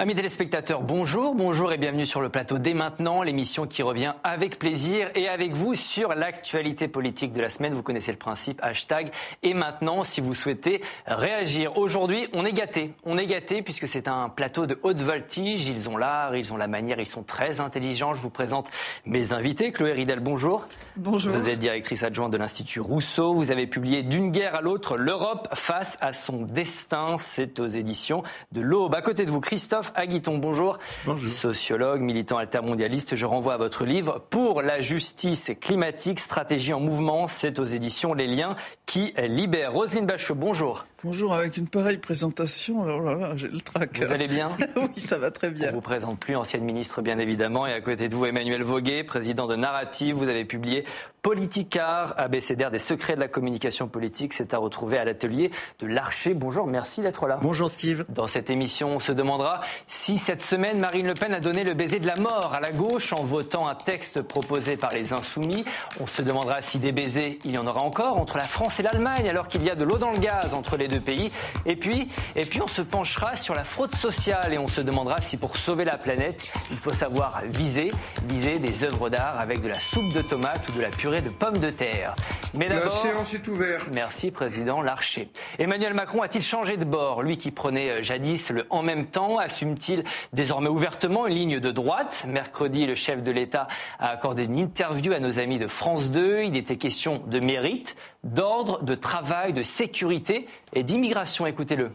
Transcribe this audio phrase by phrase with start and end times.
[0.00, 4.58] Amis téléspectateurs, bonjour, bonjour et bienvenue sur le plateau dès maintenant, l'émission qui revient avec
[4.58, 7.74] plaisir et avec vous sur l'actualité politique de la semaine.
[7.74, 9.10] Vous connaissez le principe, hashtag
[9.42, 11.76] et maintenant si vous souhaitez réagir.
[11.76, 15.68] Aujourd'hui, on est gâté, on est gâté puisque c'est un plateau de haute voltige.
[15.68, 18.14] Ils ont l'art, ils ont la manière, ils sont très intelligents.
[18.14, 18.70] Je vous présente
[19.04, 19.70] mes invités.
[19.70, 20.66] Chloé Ridel, bonjour.
[20.96, 21.34] Bonjour.
[21.34, 23.34] Vous êtes directrice adjointe de l'Institut Rousseau.
[23.34, 27.16] Vous avez publié D'une guerre à l'autre, l'Europe face à son destin.
[27.18, 28.94] C'est aux éditions de l'Aube.
[28.94, 30.78] À côté de vous, Christophe Aguiton, bonjour.
[31.04, 31.28] Bonjour.
[31.28, 37.26] Sociologue, militant altermondialiste, je renvoie à votre livre Pour la justice climatique, stratégie en mouvement.
[37.26, 39.72] C'est aux éditions Les Liens qui libèrent.
[39.72, 40.84] Roselyne Bachot, bonjour.
[41.02, 44.04] Bonjour, avec une pareille présentation, alors là, là j'ai le trac.
[44.04, 45.70] Vous allez bien Oui, ça va très bien.
[45.70, 49.02] On vous présente plus, ancienne ministre bien évidemment, et à côté de vous, Emmanuel Voguet,
[49.02, 50.14] président de Narrative.
[50.14, 50.84] Vous avez publié
[51.22, 54.32] Politicard, abécédaire des secrets de la communication politique.
[54.32, 56.34] C'est à retrouver à l'atelier de l'Archer.
[56.34, 57.38] Bonjour, merci d'être là.
[57.42, 58.04] Bonjour Steve.
[58.08, 61.74] Dans cette émission, on se demandera si cette semaine, Marine Le Pen a donné le
[61.74, 65.64] baiser de la mort à la gauche en votant un texte proposé par les Insoumis.
[66.00, 68.82] On se demandera si des baisers, il y en aura encore entre la France et
[68.82, 71.30] l'Allemagne, alors qu'il y a de l'eau dans le gaz entre les deux pays.
[71.66, 75.20] Et puis, et puis, on se penchera sur la fraude sociale et on se demandera
[75.20, 77.90] si pour sauver la planète, il faut savoir viser,
[78.24, 81.30] viser des œuvres d'art avec de la soupe de tomates ou de la purée de
[81.30, 82.14] pommes de terre.
[82.54, 83.86] Mais la séance est ouverte.
[83.92, 85.28] Merci, Président Larcher.
[85.58, 89.38] Emmanuel Macron a-t-il changé de bord Lui qui prenait euh, jadis le en même temps,
[89.38, 92.24] assume-t-il désormais ouvertement une ligne de droite?
[92.26, 96.42] Mercredi, le chef de l'État a accordé une interview à nos amis de France 2.
[96.42, 101.46] Il était question de mérite, d'ordre, de travail, de sécurité et d'immigration.
[101.46, 101.90] Écoutez-le.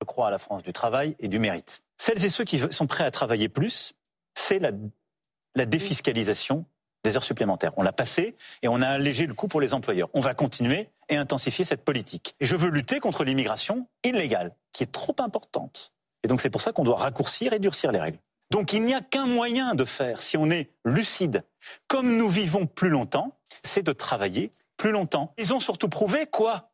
[0.00, 1.82] Je crois à la France du travail et du mérite.
[1.98, 3.94] Celles et ceux qui sont prêts à travailler plus,
[4.34, 4.72] c'est la,
[5.66, 6.64] défiscalisation
[7.04, 7.72] des heures supplémentaires.
[7.76, 10.08] On l'a passé et on a allégé le coût pour les employeurs.
[10.14, 12.34] On va continuer et intensifier cette politique.
[12.38, 15.92] Et je veux lutter contre l'immigration illégale, qui est trop importante.
[16.22, 18.18] Et donc c'est pour ça qu'on doit raccourcir et durcir les règles.
[18.50, 21.44] Donc il n'y a qu'un moyen de faire, si on est lucide,
[21.86, 25.34] comme nous vivons plus longtemps, c'est de travailler plus longtemps.
[25.36, 26.70] Ils ont surtout prouvé quoi?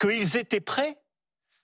[0.00, 0.98] Qu'ils étaient prêts,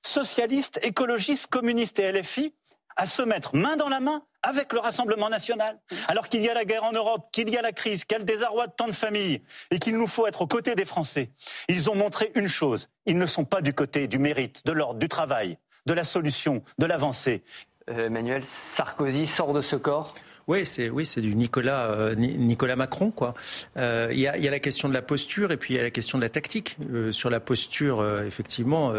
[0.06, 2.54] socialistes, écologistes, communistes et LFI,
[2.96, 5.80] à se mettre main dans la main avec le Rassemblement national.
[6.08, 8.24] Alors qu'il y a la guerre en Europe, qu'il y a la crise, qu'il y
[8.24, 11.30] désarroi de tant de familles, et qu'il nous faut être aux côtés des Français,
[11.68, 14.98] ils ont montré une chose, ils ne sont pas du côté du mérite, de l'ordre,
[14.98, 17.42] du travail, de la solution, de l'avancée.
[17.90, 20.14] Euh, Emmanuel, Sarkozy sort de ce corps?
[20.46, 23.34] Oui, c'est oui, c'est du Nicolas euh, Nicolas Macron quoi.
[23.76, 25.80] Euh, il y, a, y, a, la question de la posture et puis il y
[25.80, 26.76] a la question de la tactique.
[26.92, 28.92] Euh, sur la posture, euh, effectivement.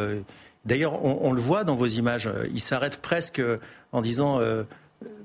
[0.66, 2.30] D'ailleurs, on, on, le voit dans vos images.
[2.52, 3.42] Il s'arrête presque
[3.92, 4.40] en disant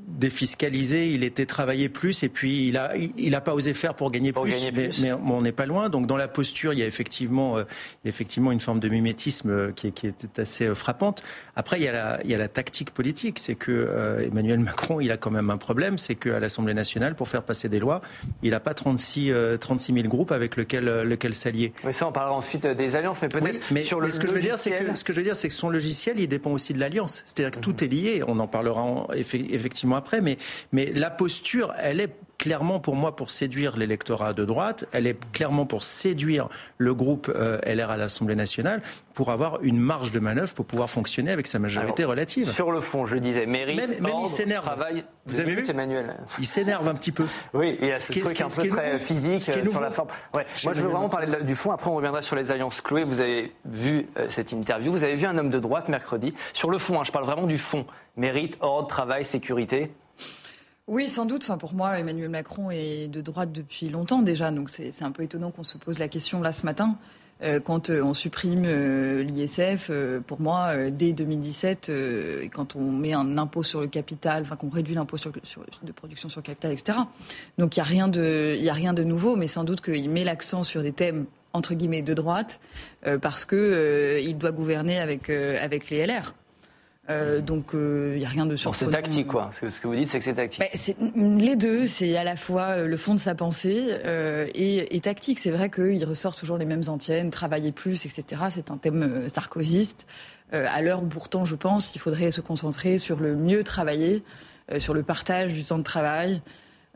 [0.07, 4.11] défiscalisé, il était travaillé plus et puis il a il a pas osé faire pour
[4.11, 5.01] gagner pour plus, gagner mais, plus.
[5.01, 5.89] mais, on n'est pas loin.
[5.89, 7.65] Donc dans la posture, il y a effectivement euh,
[8.05, 11.23] effectivement une forme de mimétisme euh, qui, est, qui est assez euh, frappante.
[11.57, 14.59] Après, il y a la il y a la tactique politique, c'est que euh, Emmanuel
[14.61, 17.79] Macron, il a quand même un problème, c'est qu'à l'Assemblée nationale, pour faire passer des
[17.79, 18.01] lois,
[18.43, 21.73] il n'a pas 36 euh, 36 000 groupes avec lequel lequel s'allier.
[21.85, 24.21] Oui, ça on parlera ensuite des alliances, mais peut-être oui, mais, sur le mais ce
[24.21, 24.43] que logiciel...
[24.43, 26.29] je veux dire, c'est que ce que je veux dire, c'est que son logiciel, il
[26.29, 27.23] dépend aussi de l'alliance.
[27.27, 27.63] C'est-à-dire que mmh.
[27.63, 28.23] tout est lié.
[28.27, 30.39] On en parlera en, effectivement après, mais
[30.73, 35.67] la posture, elle est clairement pour moi pour séduire l'électorat de droite, elle est clairement
[35.67, 38.81] pour séduire le groupe euh, LR à l'Assemblée nationale,
[39.13, 42.51] pour avoir une marge de manœuvre pour pouvoir fonctionner avec sa majorité Alors, relative.
[42.51, 44.65] Sur le fond, je disais mérite, même, même ordre, il s'énerve.
[44.65, 45.05] travail.
[45.27, 47.27] Vous, Vous avez vu Emmanuel Il s'énerve un petit peu.
[47.53, 49.81] Oui, il y a ce, ce truc un peu très nouveau, physique sur nouveau.
[49.81, 50.09] la forme.
[50.35, 50.47] Ouais.
[50.65, 51.73] Moi, je veux vraiment parler du fond.
[51.73, 52.81] Après, on reviendra sur les alliances.
[52.81, 54.91] Chloé, vous avez vu euh, cette interview.
[54.91, 56.33] Vous avez vu un homme de droite mercredi.
[56.55, 57.85] Sur le fond, hein, je parle vraiment du fond.
[58.17, 59.93] Mérite, ordre, travail, sécurité.
[60.91, 61.43] Oui, sans doute.
[61.45, 65.23] Enfin, pour moi, Emmanuel Macron est de droite depuis longtemps déjà, donc c'est un peu
[65.23, 66.97] étonnant qu'on se pose la question là ce matin.
[67.45, 69.93] Euh, quand euh, on supprime euh, l'ISF,
[70.27, 74.69] pour moi, dès 2017, euh, quand on met un impôt sur le capital, enfin qu'on
[74.69, 76.99] réduit l'impôt sur, de production sur le capital, etc.
[77.57, 80.11] Donc il n'y a rien de, y a rien de nouveau, mais sans doute qu'il
[80.11, 82.61] met l'accent sur des thèmes entre guillemets de droite
[83.23, 86.35] parce que il doit gouverner avec avec les LR.
[87.11, 88.91] Euh, donc il euh, n'y a rien de surprenant.
[88.93, 89.51] C'est tactique, quoi.
[89.53, 90.61] Ce que vous dites, c'est que c'est tactique.
[90.61, 95.01] Bah, les deux, c'est à la fois le fond de sa pensée euh, et, et,
[95.01, 95.39] tactique.
[95.39, 98.43] C'est vrai qu'il ressort toujours les mêmes antiennes, travailler plus, etc.
[98.51, 100.07] C'est un thème euh, sarkozyste.
[100.53, 104.23] à l'heure où pourtant, je pense, il faudrait se concentrer sur le mieux travailler,
[104.73, 106.43] euh, sur le partage du temps de travail.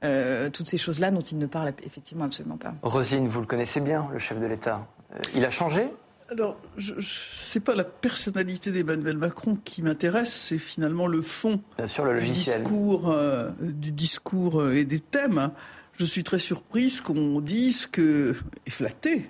[0.04, 2.74] Euh, toutes ces choses-là dont il ne parle effectivement absolument pas.
[2.82, 4.86] Rosine, vous le connaissez bien, le chef de l'État.
[5.34, 5.88] il a changé
[6.30, 12.20] alors, ce n'est pas la personnalité d'Emmanuel Macron qui m'intéresse, c'est finalement le fond le
[12.20, 15.50] du, discours, euh, du discours et des thèmes.
[15.98, 18.34] Je suis très surprise qu'on dise que,
[18.66, 19.28] et flatté,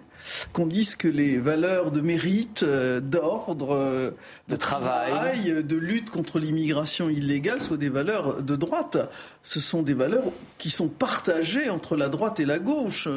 [0.53, 4.11] qu'on dise que les valeurs de mérite, euh, d'ordre, euh,
[4.49, 8.97] de, travail, de lutte contre l'immigration illégale soient des valeurs de droite.
[9.43, 13.09] Ce sont des valeurs qui sont partagées entre la droite et la gauche.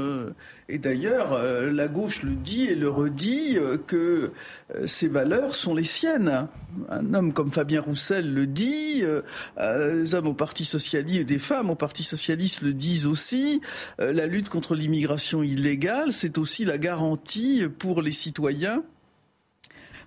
[0.69, 4.34] Et d'ailleurs, euh, la gauche le dit et le redit euh, que
[4.75, 6.50] euh, ces valeurs sont les siennes.
[6.90, 9.04] Un homme comme Fabien Roussel le dit,
[9.58, 13.62] des hommes au Parti socialiste, des femmes au Parti socialiste le disent aussi.
[13.98, 18.84] La lutte contre l'immigration illégale, c'est aussi la garantie pour les citoyens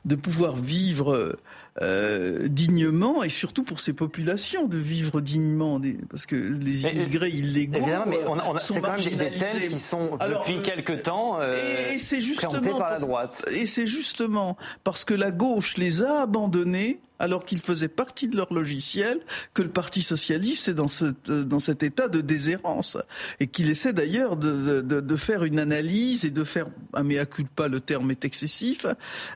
[0.04, 1.36] de pouvoir vivre
[1.82, 5.80] euh, dignement et surtout pour ces populations de vivre dignement.
[6.10, 10.16] Parce que les immigrés illégaux mais on, on c'est quand même des thèmes qui sont
[10.16, 11.54] depuis euh, quelques temps euh,
[11.94, 13.44] et, c'est justement par la droite.
[13.52, 18.36] et c'est justement parce que la gauche les a abandonnés alors qu'ils faisaient partie de
[18.36, 19.20] leur logiciel,
[19.54, 22.96] que le Parti socialiste est dans, euh, dans cet état de déshérence
[23.38, 27.26] et qu'il essaie d'ailleurs de, de, de, faire une analyse et de faire un mea
[27.26, 28.86] culpa, le terme est excessif,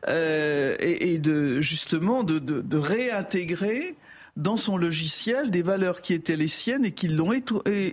[0.08, 3.94] euh, et, et, de justement de, réintégrer
[4.36, 7.32] dans son logiciel des valeurs qui étaient les siennes et qui l'ont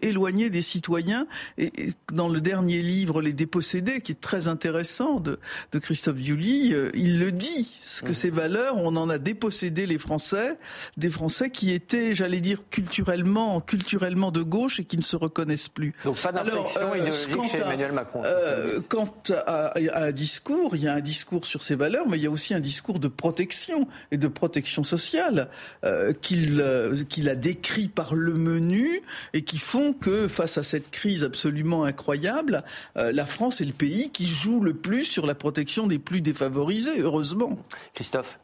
[0.02, 1.28] éloigné des citoyens.
[1.58, 1.72] Et,
[2.12, 5.40] dans le dernier livre, Les dépossédés, qui est très intéressant de,
[5.72, 7.72] de Christophe Diouly, euh, il le dit,
[8.04, 8.14] que mmh.
[8.14, 10.58] ces valeurs, on en a dépossédé les Français,
[10.98, 15.70] des Français qui étaient, j'allais dire, culturellement, culturellement de gauche et qui ne se reconnaissent
[15.70, 15.94] plus.
[16.04, 18.24] Donc pas d'inflexion euh, idéologique chez Emmanuel Macron.
[18.26, 19.14] Euh, quant
[19.46, 22.32] à, un discours, il y a un discours sur ces valeurs, mais il y a
[22.32, 25.50] aussi un discours de protection et de protection sociale
[26.22, 29.02] qui euh, qu'il a décrit par le menu
[29.34, 32.64] et qui font que face à cette crise absolument incroyable,
[32.98, 36.22] euh, la France est le pays qui joue le plus sur la protection des plus
[36.22, 37.58] défavorisés, heureusement.
[37.94, 38.40] Christophe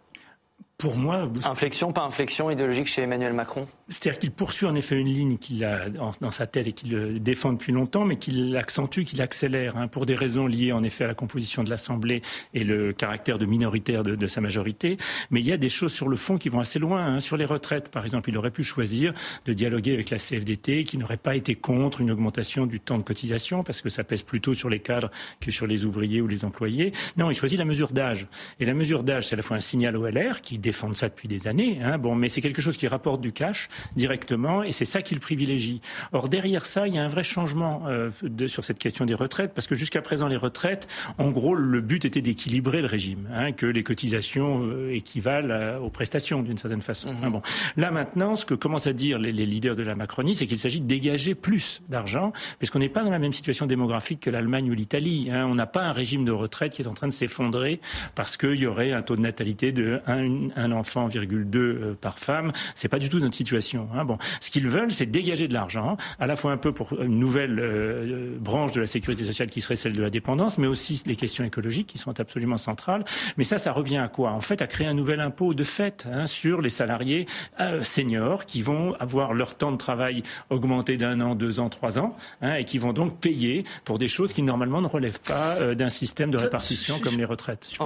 [0.77, 1.27] pour moi.
[1.45, 5.63] Inflexion, pas inflexion idéologique chez Emmanuel Macron C'est-à-dire qu'il poursuit en effet une ligne qu'il
[5.63, 9.87] a dans sa tête et qu'il défend depuis longtemps, mais qu'il accentue, qu'il accélère, hein,
[9.87, 12.21] pour des raisons liées en effet à la composition de l'Assemblée
[12.53, 14.97] et le caractère de minoritaire de, de, sa majorité.
[15.31, 17.03] Mais il y a des choses sur le fond qui vont assez loin.
[17.03, 17.19] Hein.
[17.21, 19.13] Sur les retraites, par exemple, il aurait pu choisir
[19.45, 23.03] de dialoguer avec la CFDT, qui n'aurait pas été contre une augmentation du temps de
[23.03, 25.09] cotisation, parce que ça pèse plutôt sur les cadres
[25.39, 26.93] que sur les ouvriers ou les employés.
[27.15, 28.27] Non, il choisit la mesure d'âge.
[28.59, 31.07] Et la mesure d'âge, c'est à la fois un signal au LR, qui défendent ça
[31.07, 31.79] depuis des années.
[31.81, 35.19] Hein, bon, mais c'est quelque chose qui rapporte du cash directement et c'est ça qu'il
[35.19, 35.81] privilégie.
[36.11, 39.13] Or derrière ça, il y a un vrai changement euh, de, sur cette question des
[39.13, 40.87] retraites parce que jusqu'à présent les retraites,
[41.17, 45.89] en gros, le but était d'équilibrer le régime, hein, que les cotisations euh, équivalent aux
[45.89, 47.13] prestations d'une certaine façon.
[47.13, 47.23] Mmh.
[47.23, 47.41] Hein, bon,
[47.77, 50.59] là maintenant, ce que commencent à dire les, les leaders de la Macronie, c'est qu'il
[50.59, 54.69] s'agit de dégager plus d'argent puisqu'on n'est pas dans la même situation démographique que l'Allemagne
[54.69, 55.29] ou l'Italie.
[55.31, 57.79] Hein, on n'a pas un régime de retraite qui est en train de s'effondrer
[58.15, 62.19] parce qu'il y aurait un taux de natalité de un, un enfant 1,2 euh, par
[62.19, 62.51] femme.
[62.75, 63.87] C'est pas du tout notre situation.
[63.93, 64.05] Hein.
[64.05, 67.19] Bon, ce qu'ils veulent, c'est dégager de l'argent, à la fois un peu pour une
[67.19, 71.01] nouvelle euh, branche de la sécurité sociale qui serait celle de la dépendance, mais aussi
[71.05, 73.05] les questions écologiques qui sont absolument centrales.
[73.37, 74.31] Mais ça, ça revient à quoi?
[74.31, 77.27] En fait, à créer un nouvel impôt de fait hein, sur les salariés
[77.59, 81.99] euh, seniors qui vont avoir leur temps de travail augmenté d'un an, deux ans, trois
[81.99, 85.75] ans, hein, et qui vont donc payer pour des choses qui normalement ne relèvent pas
[85.75, 87.69] d'un système de répartition comme les retraites.
[87.71, 87.83] Je peux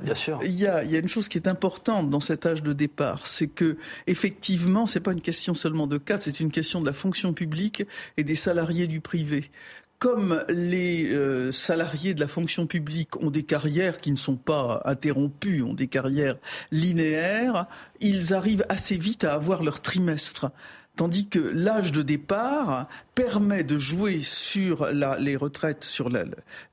[0.00, 0.38] bien sûr.
[0.42, 2.72] Il y, a, il y a une chose qui est importante dans cet âge de
[2.72, 6.86] départ, c'est que effectivement, c'est pas une question seulement de cadre, c'est une question de
[6.86, 7.84] la fonction publique
[8.16, 9.50] et des salariés du privé
[9.98, 14.82] comme les euh, salariés de la fonction publique ont des carrières qui ne sont pas
[14.84, 16.36] interrompues, ont des carrières
[16.70, 17.66] linéaires,
[18.00, 20.50] ils arrivent assez vite à avoir leur trimestre.
[20.96, 26.08] Tandis que l'âge de départ permet de jouer sur la, les retraites, sur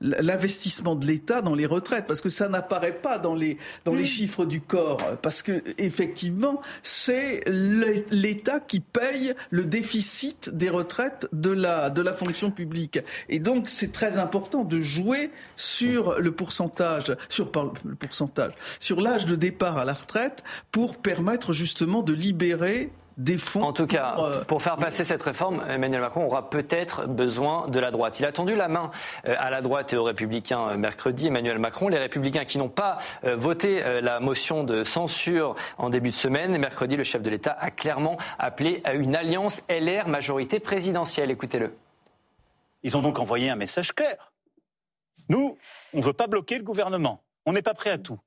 [0.00, 4.06] l'investissement de l'État dans les retraites, parce que ça n'apparaît pas dans les dans les
[4.06, 11.50] chiffres du corps, parce que effectivement c'est l'État qui paye le déficit des retraites de
[11.50, 17.14] la de la fonction publique, et donc c'est très important de jouer sur le pourcentage,
[17.28, 17.50] sur
[17.84, 23.38] le pourcentage, sur l'âge de départ à la retraite pour permettre justement de libérer des
[23.38, 23.62] fonds.
[23.62, 27.78] En tout cas, euh, pour, faire passer cette réforme, Emmanuel Macron aura peut-être besoin de
[27.78, 28.18] la droite.
[28.18, 28.90] Il a tendu la main
[29.26, 31.28] euh, à la droite et aux républicains euh, mercredi.
[31.28, 36.14] Emmanuel Macron, les républicains qui n'ont pas voté la motion de censure en début de
[36.14, 41.30] semaine, mercredi, le chef de l'État a clairement appelé à une alliance LR majorité présidentielle.
[41.30, 41.74] Écoutez-le.
[42.82, 44.32] Ils ont donc envoyé un message clair.
[45.28, 45.56] Nous,
[45.92, 47.22] on ne veut pas bloquer le gouvernement.
[47.46, 48.20] On n'est pas prêt à tout.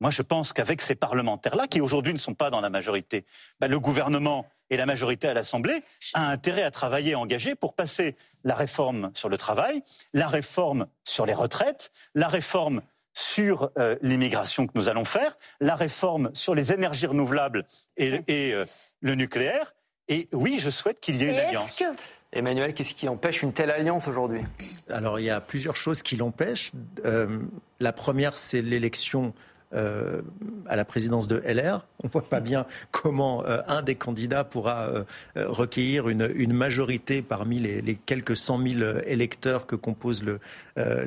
[0.00, 3.24] Moi, je pense qu'avec ces parlementaires-là, qui aujourd'hui ne sont pas dans la majorité,
[3.60, 5.82] bah, le gouvernement et la majorité à l'Assemblée
[6.14, 10.86] a intérêt à travailler et engager pour passer la réforme sur le travail, la réforme
[11.04, 16.54] sur les retraites, la réforme sur euh, l'immigration que nous allons faire, la réforme sur
[16.54, 18.64] les énergies renouvelables et, euh,
[19.00, 19.74] le nucléaire.
[20.06, 21.82] Et oui, je souhaite qu'il y ait une alliance.
[22.32, 24.42] Emmanuel, qu'est-ce qui empêche une telle alliance aujourd'hui?
[24.90, 26.72] Alors il y a plusieurs choses qui l'empêchent.
[27.04, 27.40] Euh,
[27.80, 29.32] la première, c'est l'élection
[29.74, 30.22] euh,
[30.66, 31.84] à la présidence de LR.
[32.02, 35.04] On ne voit pas bien comment euh, un des candidats pourra euh,
[35.36, 40.40] recueillir une, majorité parmi les, quelques cent mille électeurs que composent le,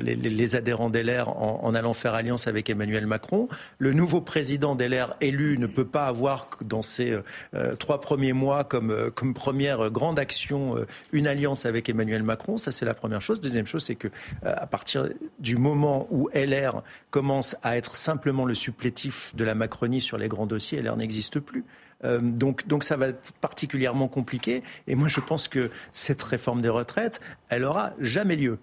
[0.00, 3.48] les, adhérents d'LR en, allant faire alliance avec Emmanuel Macron.
[3.78, 7.18] Le nouveau président d'LR élu ne peut pas avoir dans ses
[7.78, 10.76] trois premiers mois comme, comme première grande action
[11.12, 12.58] une alliance avec Emmanuel Macron.
[12.58, 13.40] Ça, c'est la première chose.
[13.40, 14.08] Deuxième chose, c'est que
[14.44, 19.54] à partir du moment où LR commence à être simplement le le supplétif de la
[19.54, 21.64] Macronie sur les grands dossiers, elle n'existe plus.
[22.04, 24.62] Euh, donc, donc ça va être particulièrement compliqué.
[24.86, 28.58] Et moi, je pense que cette réforme des retraites, elle aura jamais lieu.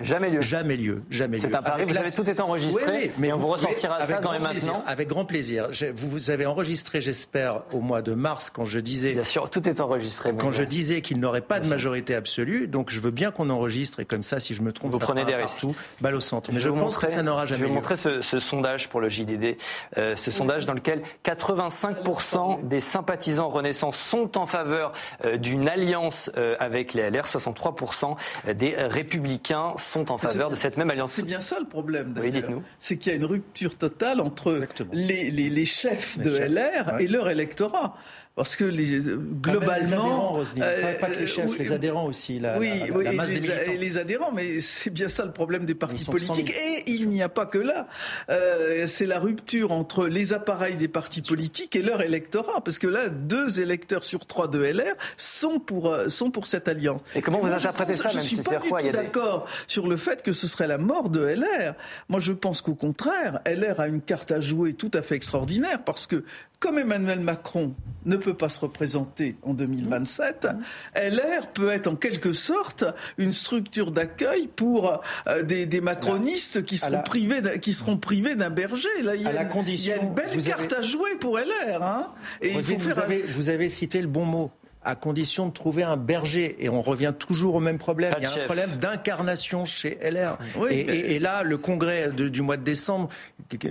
[0.00, 0.40] Jamais lieu.
[0.40, 1.02] Jamais lieu.
[1.08, 1.84] Jamais C'est un pari.
[1.84, 4.82] vous avez tout été enregistré, mais on vous ressortira ça dans les maintenant.
[4.86, 5.68] Avec grand plaisir.
[5.94, 9.12] Vous, vous avez enregistré, j'espère, au mois de mars, quand je disais.
[9.12, 10.32] Bien sûr, tout est enregistré.
[10.36, 14.00] Quand je disais qu'il n'aurait pas de majorité absolue, donc je veux bien qu'on enregistre
[14.00, 16.50] et comme ça, si je me trompe, vous ça prenez des partout, balle au centre.
[16.52, 17.64] Mais je, pense que ça n'aura jamais lieu.
[17.64, 19.56] Je vais vous montrer ce, sondage pour le JDD,
[19.96, 24.92] euh, ce sondage dans lequel 85% des sympathisants Renaissance sont en faveur
[25.24, 28.16] euh, d'une alliance euh, avec les LR, 63%
[28.54, 31.12] des républicains sont en faveur de cette même alliance.
[31.12, 32.62] C'est bien ça le problème, oui, dites-nous.
[32.78, 34.58] C'est qu'il y a une rupture totale entre
[34.92, 37.96] les, les, les, chefs de LR et leur électorat.
[38.36, 42.68] Parce que les, globalement, les adhérents, pas, que les chefs, les adhérents aussi, la, oui,
[42.92, 46.50] oui, masse les, des les adhérents, mais c'est bien ça le problème des partis politiques.
[46.50, 47.86] Et il n'y a pas que là.
[48.30, 52.88] Euh, c'est la rupture entre les appareils des partis politiques et leur électorat, parce que
[52.88, 57.02] là, deux électeurs sur trois de LR sont pour euh, sont pour cette alliance.
[57.14, 60.22] Et comment vous interprétez ça, je même suis pas du tout d'accord sur le fait
[60.22, 61.74] que ce serait la mort de LR.
[62.08, 65.84] Moi, je pense qu'au contraire, LR a une carte à jouer tout à fait extraordinaire,
[65.84, 66.24] parce que
[66.64, 67.74] comme Emmanuel Macron
[68.06, 70.48] ne peut pas se représenter en 2027,
[70.96, 72.86] LR peut être en quelque sorte
[73.18, 78.88] une structure d'accueil pour euh, des, macronistes qui seront, privés qui seront privés d'un berger.
[79.02, 81.82] Là, il y, a, une belle carte à jouer pour LR.
[81.82, 82.08] Hein
[82.40, 83.06] Et il faut faire
[83.36, 84.50] vous avez cité le bon mot
[84.84, 86.56] à condition de trouver un berger.
[86.60, 88.14] Et on revient toujours au même problème.
[88.18, 90.38] Il y a un problème d'incarnation chez LR.
[90.70, 93.08] et, là, le congrès du mois de décembre,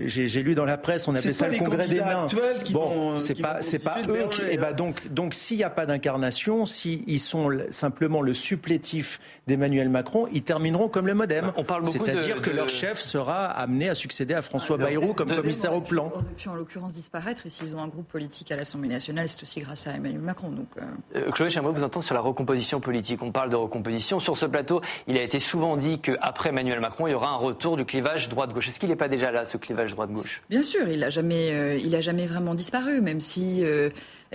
[0.05, 2.27] j'ai lu dans la presse, on appelle ça le congrès des nains.
[2.71, 4.41] Bon, c'est pas, c'est pas eux qui.
[4.41, 9.19] Et eh ben donc, donc s'il n'y a pas d'incarnation, s'ils sont simplement le supplétif
[9.47, 11.51] d'Emmanuel Macron, ils termineront comme le MoDem.
[11.57, 15.73] On parle C'est-à-dire que leur chef sera amené à succéder à François Bayrou comme commissaire
[15.73, 16.11] au plan.
[16.13, 19.27] Ils auraient pu en l'occurrence disparaître et s'ils ont un groupe politique à l'Assemblée nationale,
[19.27, 20.49] c'est aussi grâce à Emmanuel Macron.
[20.49, 20.81] Donc, euh,
[21.15, 23.21] euh, Chloé, j'aimerais vous entendre sur la recomposition politique.
[23.21, 24.19] On parle de recomposition.
[24.19, 27.37] Sur ce plateau, il a été souvent dit qu'après Emmanuel Macron, il y aura un
[27.37, 28.67] retour du clivage droite-gauche.
[28.67, 30.41] Est-ce qu'il n'est pas déjà là, ce clivage droite-gauche?
[30.49, 33.63] Bien sûr, il n'a jamais, euh, jamais vraiment disparu, même si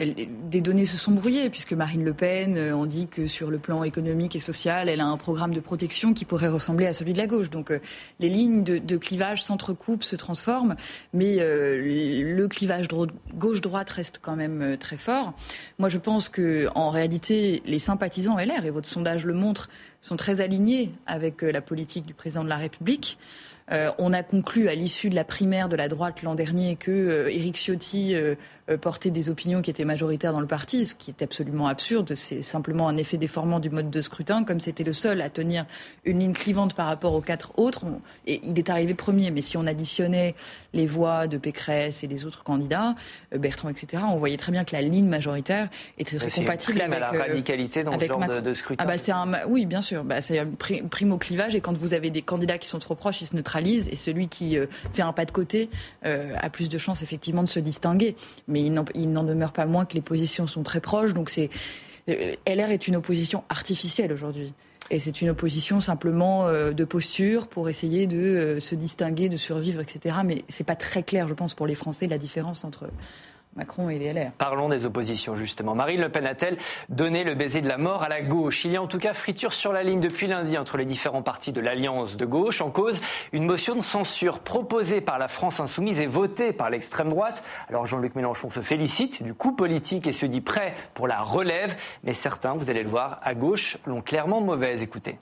[0.06, 3.58] des données se sont brouillées, puisque Marine Le Pen, euh, on dit que sur le
[3.58, 7.12] plan économique et social, elle a un programme de protection qui pourrait ressembler à celui
[7.12, 7.50] de la gauche.
[7.50, 7.80] Donc euh,
[8.20, 10.76] les lignes de, clivage s'entrecoupent, se transforment,
[11.12, 12.86] mais euh, le clivage
[13.34, 15.34] gauche-droite reste quand même très fort.
[15.78, 19.68] Moi, je pense que en réalité, les sympathisants LR, et votre sondage le montre,
[20.00, 23.18] sont très alignés avec la politique du président de la République.
[23.70, 27.56] On a conclu à l'issue de la primaire de la droite l'an dernier que Éric
[27.56, 28.14] Ciotti
[28.70, 32.14] euh, porter des opinions qui étaient majoritaires dans le parti, ce qui est absolument absurde.
[32.14, 34.44] C'est simplement un effet déformant du mode de scrutin.
[34.44, 35.64] Comme c'était le seul à tenir
[36.04, 37.86] une ligne clivante par rapport aux quatre autres,
[38.26, 39.30] et il est arrivé premier.
[39.30, 40.34] Mais si on additionnait
[40.74, 42.94] les voix de Pécresse et des autres candidats,
[43.32, 47.00] euh, Bertrand, etc., on voyait très bien que la ligne majoritaire était très compatible avec
[47.00, 48.84] la euh, radicalité dans ce genre de, scrutin.
[48.84, 50.04] Ah bah c'est un, oui, bien sûr.
[50.04, 50.50] Bah c'est un
[50.90, 53.57] primo clivage et quand vous avez des candidats qui sont trop proches, ils se neutralisent
[53.66, 54.56] et celui qui
[54.92, 55.68] fait un pas de côté
[56.02, 58.16] a plus de chances effectivement de se distinguer.
[58.46, 58.72] Mais il
[59.12, 61.14] n'en demeure pas moins que les positions sont très proches.
[61.14, 61.50] Donc c'est
[62.08, 64.52] euh, LR est une opposition artificielle aujourd'hui.
[64.90, 69.36] Et c'est une opposition simplement euh, de posture pour essayer de euh, se distinguer, de
[69.36, 70.16] survivre, etc.
[70.24, 72.88] Mais c'est pas très clair, je pense, pour les Français, la différence entre
[74.38, 75.74] Parlons des oppositions, justement.
[75.74, 78.64] Marine Le Pen a-t-elle donné le baiser de la mort à la gauche?
[78.64, 81.22] Il y a en tout cas friture sur la ligne depuis lundi entre les différents
[81.22, 82.60] partis de l'Alliance de gauche.
[82.60, 83.00] En cause,
[83.32, 87.44] une motion de censure proposée par la France insoumise et votée par l'extrême droite.
[87.68, 91.76] Alors Jean-Luc Mélenchon se félicite du coup politique et se dit prêt pour la relève.
[92.04, 94.82] Mais certains, vous allez le voir, à gauche, l'ont clairement mauvaise.
[94.82, 95.18] Écoutez.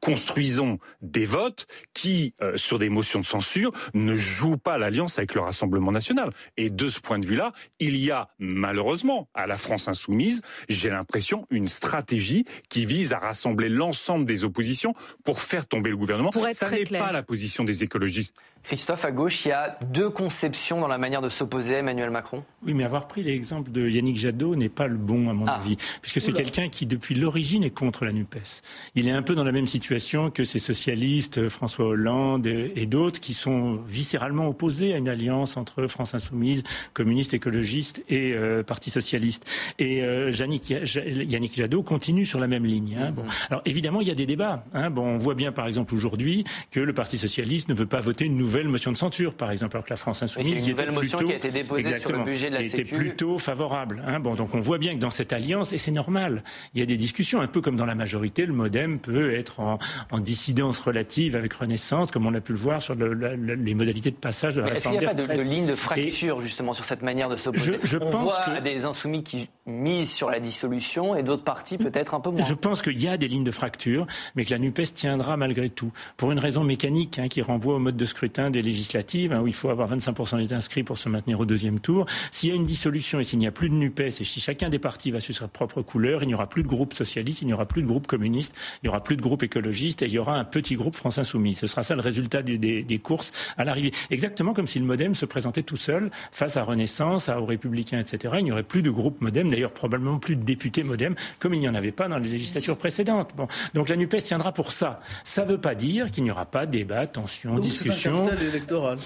[0.00, 5.34] Construisons des votes qui, euh, sur des motions de censure, ne jouent pas l'alliance avec
[5.34, 6.30] le Rassemblement national.
[6.56, 10.90] Et de ce point de vue-là, il y a malheureusement à la France insoumise, j'ai
[10.90, 16.30] l'impression, une stratégie qui vise à rassembler l'ensemble des oppositions pour faire tomber le gouvernement.
[16.30, 18.36] Pour être Ça n'est pas la position des écologistes.
[18.62, 22.10] Christophe, à gauche, il y a deux conceptions dans la manière de s'opposer à Emmanuel
[22.10, 22.42] Macron.
[22.64, 25.54] Oui, mais avoir pris l'exemple de Yannick Jadot n'est pas le bon, à mon ah.
[25.54, 28.62] avis, puisque c'est quelqu'un qui, depuis l'origine, est contre la NUPES.
[28.96, 29.85] Il est un peu dans la même situation
[30.32, 35.86] que ces socialistes, François Hollande et, d'autres, qui sont viscéralement opposés à une alliance entre
[35.86, 36.62] France Insoumise,
[36.92, 39.44] communistes, écologistes et euh, Parti Socialiste.
[39.78, 42.96] Et euh, Yannick, Yannick Jadot continue sur la même ligne.
[43.00, 43.12] Hein.
[43.12, 43.24] Bon.
[43.50, 44.64] Alors évidemment, il y a des débats.
[44.74, 44.90] Hein.
[44.90, 48.24] Bon, on voit bien, par exemple, aujourd'hui, que le Parti Socialiste ne veut pas voter
[48.24, 51.18] une nouvelle motion de censure, par exemple, alors que la France insoumise une nouvelle motion
[51.18, 54.02] qui a été déposée sur le budget de la était plutôt favorable.
[54.06, 54.20] Hein.
[54.20, 56.42] Bon, donc on voit bien que dans cette alliance, et c'est normal,
[56.74, 59.60] il y a des discussions, un peu comme dans la majorité, le MoDem peut être
[59.60, 59.75] en,
[60.18, 64.56] dissidence relative avec Renaissance, comme on a pu le voir sur les modalités de passage
[64.56, 67.28] de la Est-ce qu'il n'y a pas de, ligne de fracture justement sur cette manière
[67.28, 71.44] de s'opposer je, On pense voit des insoumis qui misent sur la dissolution et d'autres
[71.44, 72.42] partis peut-être un peu moins.
[72.42, 75.70] Je pense qu'il y a des lignes de fracture, mais que la NUPES tiendra malgré
[75.70, 79.40] tout, pour une raison mécanique hein, qui renvoie au mode de scrutin des législatives, hein,
[79.40, 82.06] où il faut avoir 25% des inscrits pour se maintenir au deuxième tour.
[82.30, 84.68] S'il y a une dissolution et s'il n'y a plus de NUPES et si chacun
[84.68, 87.46] des partis va sur sa propre couleur, il n'y aura plus de groupe socialiste, il
[87.46, 89.42] n'y aura plus de groupe communiste, il n'y aura plus de groupe
[89.72, 91.58] et il y aura un petit groupe France Insoumise.
[91.58, 93.92] Ce sera ça le résultat des, des, courses à l'arrivée.
[94.10, 98.00] Exactement comme si le MoDem se présentait tout seul face à Renaissance, à aux Républicains,
[98.00, 98.34] etc.
[98.38, 101.60] Il n'y aurait plus de groupe MoDem, d'ailleurs probablement plus de députés MoDem, comme il
[101.60, 103.30] n'y en avait pas dans les législatures précédentes.
[103.36, 103.46] Bon.
[103.74, 104.96] Donc la NUPES tiendra pour ça.
[105.24, 108.98] Ça ne veut pas dire qu'il n'y aura pas débat, tension, discussion électoral.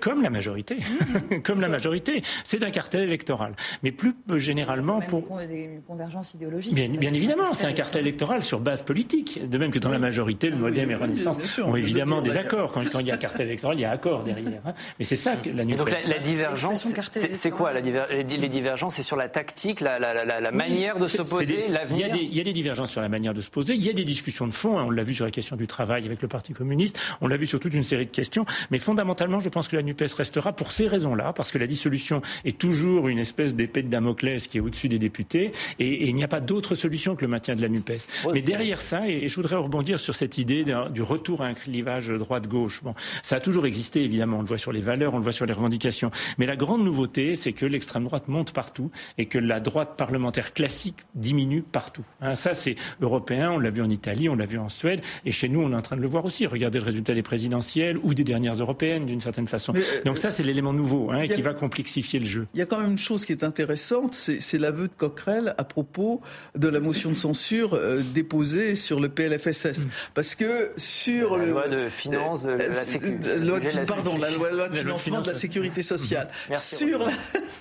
[0.00, 0.78] comme la majorité.
[1.44, 2.22] comme la majorité.
[2.44, 3.54] C'est un cartel électoral.
[3.82, 5.38] Mais plus généralement pour.
[5.40, 6.74] Une convergence idéologique.
[6.74, 9.48] Bien, évidemment, c'est un cartel électoral sur base politique.
[9.48, 12.72] De même que dans la majorité, le Modem et Renaissance ont évidemment des accords.
[12.72, 14.60] Quand, il y a cartel électoral, il y a accord derrière.
[14.64, 14.74] Hein.
[14.98, 15.74] Mais c'est ça que la nuit.
[15.74, 20.98] Donc la, divergence, c'est quoi la Les divergences, c'est sur la tactique, la, la manière
[20.98, 22.08] de s'opposer, l'avenir.
[22.14, 23.74] Il, y a des divergences sur la manière de se poser.
[23.74, 24.78] Il y a des discussions de fond.
[24.78, 24.84] Hein.
[24.86, 26.98] On l'a vu sur la question du travail avec le Parti communiste.
[27.20, 28.44] On l'a vu sur toute une série de questions.
[28.70, 32.22] Mais fondamentalement, je pense que la NUPES restera pour ces raisons-là, parce que la dissolution
[32.44, 36.24] est toujours une espèce d'épée de Damoclès qui est au-dessus des députés, et, il n'y
[36.24, 38.28] a pas d'autre solution que le maintien de la NUPES.
[38.32, 42.08] Mais derrière ça, et je voudrais rebondir sur cette idée du retour à un clivage
[42.08, 42.82] droite-gauche.
[42.82, 45.32] Bon, ça a toujours existé, évidemment, on le voit sur les valeurs, on le voit
[45.32, 46.10] sur les revendications.
[46.38, 50.52] Mais la grande nouveauté, c'est que l'extrême droite monte partout, et que la droite parlementaire
[50.52, 52.04] classique diminue partout.
[52.20, 55.32] Hein, ça, c'est européen, on l'a vu en Italie, on l'a vu en Suède, et
[55.32, 56.46] chez nous, on est en train de le voir aussi.
[56.46, 59.74] Regardez le résultat des présidentielles ou des dernières européennes, d'une certaine façon.
[59.74, 62.46] Euh, Donc ça, c'est l'élément nouveau hein, qui va complexifier le jeu.
[62.54, 65.64] Il y a quand même une chose qui est intéressante, c'est l'aveu de Coquerel à
[65.64, 66.20] propos
[66.56, 69.87] de la motion de censure euh, déposée sur le PLFSS.
[69.88, 70.10] Mm.
[70.14, 73.30] Parce que sur la loi de finances de la euh, sécurité,
[73.86, 76.28] pardon, la loi, de financement de la sécurité sociale.
[76.56, 77.12] sur la,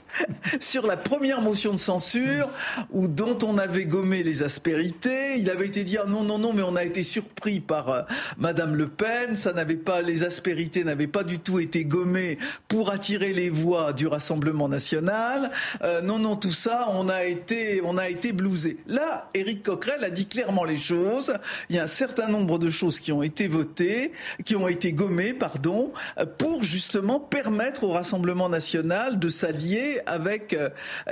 [0.60, 2.50] sur la première motion de censure,
[2.92, 6.54] où dont on avait gommé les aspérités, il avait été dit ah non non non,
[6.54, 11.08] mais on a été surpris par Madame Le Pen, ça n'avait pas les aspérités n'avaient
[11.08, 12.38] pas du tout été gommées
[12.68, 15.52] pour attirer les voix du Rassemblement national.
[15.84, 18.78] Euh, non, non, tout ça, on a été, on a été blousé.
[18.88, 21.34] Là, Éric Coquerel a dit clairement les choses.
[21.70, 24.12] Il y a un certain nombre de choses qui ont été votées,
[24.44, 25.92] qui ont été gommées, pardon,
[26.40, 30.70] pour justement permettre au Rassemblement national de s'allier avec euh,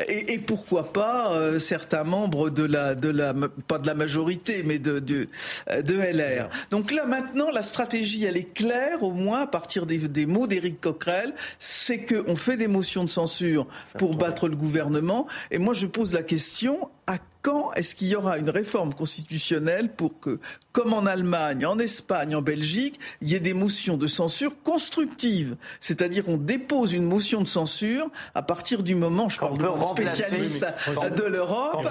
[0.07, 3.33] et, et, pourquoi pas euh, certains membres de la, de la,
[3.67, 5.27] pas de la majorité, mais de de,
[5.81, 6.49] de LR.
[6.71, 10.47] Donc là, maintenant, la stratégie, elle est claire, au moins à partir des, des mots
[10.47, 15.27] d'Éric Coquerel, c'est qu'on fait des motions de censure pour battre le gouvernement.
[15.51, 19.89] Et moi, je pose la question, à quand est-ce qu'il y aura une réforme constitutionnelle
[19.89, 20.39] pour que,
[20.71, 25.55] comme en Allemagne, en Espagne, en Belgique, il y ait des motions de censure constructives?
[25.79, 30.65] C'est-à-dire qu'on dépose une motion de censure à partir du moment, je parle de spécialiste
[31.15, 31.85] de l'Europe,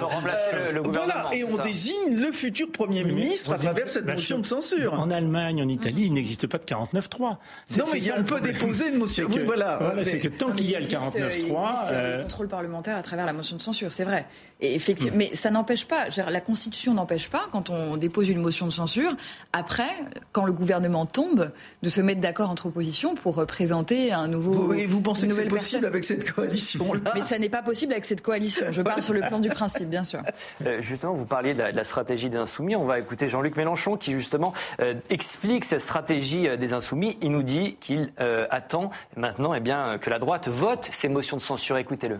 [0.53, 4.99] euh, voilà, et on désigne le futur Premier ministre à travers cette motion de censure.
[4.99, 7.37] En Allemagne, en Italie, il n'existe pas de 49-3.
[7.77, 9.29] Non, mais on peut déposer une motion.
[9.31, 9.79] oui, voilà.
[10.03, 11.37] c'est que tant qu'il y a le 49-3...
[11.37, 11.55] Il
[11.91, 12.23] euh...
[12.23, 14.25] contrôle parlementaire à travers la motion de censure, c'est vrai.
[14.59, 15.19] Et effectivement, hmm.
[15.19, 19.11] mais ça n'empêche pas, la Constitution n'empêche pas, quand on dépose une motion de censure,
[19.53, 19.91] après,
[20.31, 21.51] quand le gouvernement tombe,
[21.83, 24.53] de se mettre d'accord entre oppositions pour présenter un nouveau.
[24.53, 27.93] Vous, et vous pensez que c'est possible avec cette coalition-là Mais ça n'est pas possible
[27.93, 28.65] avec cette coalition.
[28.71, 30.23] Je parle sur le plan du principe, bien sûr.
[30.65, 32.75] Euh, justement, vous parliez de la, stratégie des Insoumis.
[32.75, 37.19] On va écouter Jean-Luc Mélenchon qui, justement, euh, explique cette stratégie euh, des Insoumis.
[37.21, 38.11] Il nous dit qu'il
[38.49, 41.77] attend maintenant eh bien, que la droite vote ces motions de censure.
[41.77, 42.19] Écoutez-le.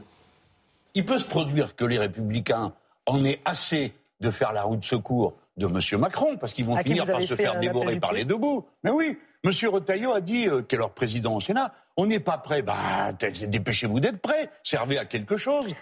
[0.94, 2.74] Il peut se produire que les républicains
[3.06, 6.00] en aient assez de faire la roue de secours de M.
[6.00, 8.66] Macron, parce qu'ils vont finir par se faire dévorer par les deux bouts.
[8.84, 9.52] Mais oui, M.
[9.70, 12.62] Retailleau a dit, euh, qui est leur président au Sénat, on n'est pas prêt.
[12.62, 14.50] Bah, dépêchez-vous d'être prêt.
[14.64, 15.74] Servez à quelque chose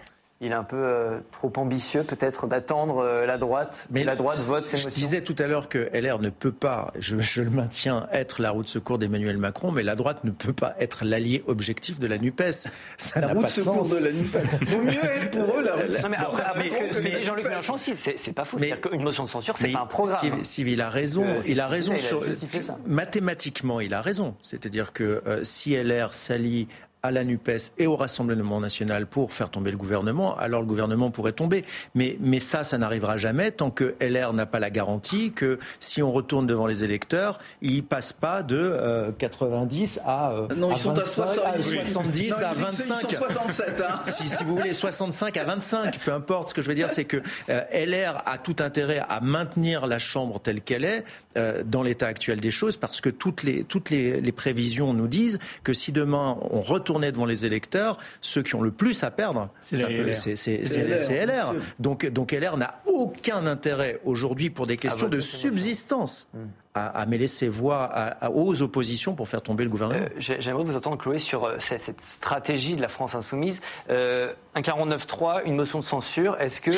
[0.44, 3.88] il est un peu euh, trop ambitieux peut-être d'attendre euh, la droite.
[3.92, 6.92] Mais la droite vote ces Je disais tout à l'heure que LR ne peut pas,
[7.00, 10.54] je, le maintiens, être la roue de secours d'Emmanuel Macron, mais la droite ne peut
[10.54, 12.68] pas être l'allié objectif de la NUPES.
[12.98, 14.38] Ça la roue de secours de la NUPES.
[14.68, 16.04] Vaut mieux être pour eux la roue de secours.
[16.04, 18.58] Non mais après, Jean-Luc Mélenchon, c'est pas faux.
[18.60, 20.44] C'est-à-dire qu'une motion de censure, c'est pas un programme.
[20.44, 21.26] Steve, il a raison.
[21.26, 22.22] Euh, il a raison sur.
[22.86, 24.36] Mathématiquement, il a raison.
[24.42, 26.68] C'est-à-dire que si LR s'allie
[27.06, 31.12] à la NUPES et au Rassemblement national pour faire tomber le gouvernement, alors le gouvernement
[31.12, 31.66] pourrait tomber.
[31.96, 36.02] Mais, mais ça, ça n'arrivera jamais tant que LR n'a pas la garantie que si
[36.02, 40.72] on retourne devant les électeurs, ils ne passent pas de 90 euh, à, euh, non,
[40.72, 43.12] ils sont à, 70 à 25.
[43.12, 43.84] Ils sont 67.
[43.86, 44.00] Hein.
[44.06, 46.50] si, si, vous voulez, 65 à 25, peu importe.
[46.50, 50.00] Ce que je veux dire, c'est que euh, LR a tout intérêt à maintenir la
[50.00, 51.04] Chambre telle qu'elle est
[51.66, 55.40] dans l'état actuel des choses parce que toutes les, toutes les, les prévisions nous disent
[55.64, 59.50] que si demain on retourne devant les électeurs, ceux qui ont le plus à perdre,
[59.60, 59.76] c'est
[61.26, 61.54] LR.
[61.80, 66.30] Donc, donc LR n'a aucun intérêt aujourd'hui pour des questions de subsistance.
[66.34, 66.48] Hmm.
[66.76, 70.06] À, mêler ses voix aux oppositions pour faire tomber le gouvernement.
[70.06, 73.62] Euh, j'aimerais vous entendre, Chloé, sur euh, cette, stratégie de la France insoumise.
[73.92, 76.72] Euh, un 49-3, une motion de censure, est-ce que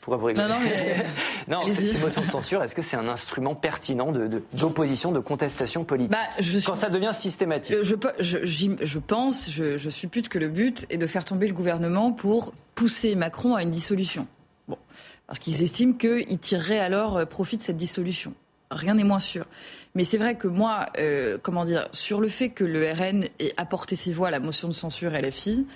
[0.00, 1.04] pourquoi vous rigoler Non, non, mais...
[1.48, 4.12] non cette motion de censure, est-ce que c'est un instrument pertinent
[4.52, 9.76] d'opposition, de, de, contestation politique bah, Quand ça devient systématique je, je, je pense, je,
[9.76, 13.62] je suppute que le but est de faire tomber le gouvernement pour pousser Macron à
[13.62, 14.26] une dissolution.
[14.68, 14.78] Bon,
[15.26, 18.32] parce qu'ils estiment qu'ils tireraient alors euh, profit de cette dissolution.
[18.70, 19.46] Rien n'est moins sûr.
[19.94, 23.52] Mais c'est vrai que moi, euh, comment dire, sur le fait que le RN ait
[23.56, 25.66] apporté ses voix à la motion de censure LFI,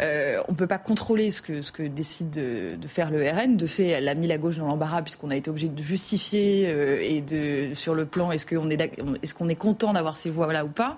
[0.00, 3.56] euh, on ne peut pas contrôler ce que, ce que décide de, faire le RN.
[3.56, 6.66] De fait, elle a mis la gauche dans l'embarras puisqu'on a été obligé de justifier
[6.68, 10.30] euh, et de sur le plan est-ce qu'on est, est, qu'on est content d'avoir ces
[10.30, 10.96] voix là ou pas.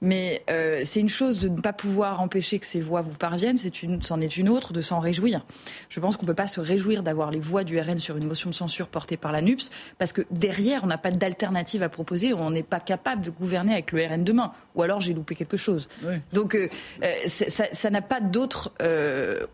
[0.00, 3.58] Mais euh, c'est une chose de ne pas pouvoir empêcher que ces voix vous parviennent,
[3.58, 5.44] c'est une, c'en est une autre de s'en réjouir.
[5.90, 8.26] Je pense qu'on ne peut pas se réjouir d'avoir les voix du RN sur une
[8.26, 11.90] motion de censure portée par la NUPS, parce que derrière, on n'a pas d'alternative à
[11.90, 14.52] proposer, on n'est pas capable de gouverner avec le RN demain.
[14.74, 15.88] Ou alors j'ai loupé quelque chose.
[16.32, 16.68] Donc euh,
[17.02, 19.46] euh ça n'a pas d'autre, euh,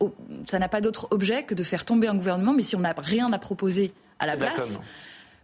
[0.47, 2.95] ça n'a pas d'autre objet que de faire tomber un gouvernement, mais si on n'a
[2.97, 4.81] rien à proposer à la place.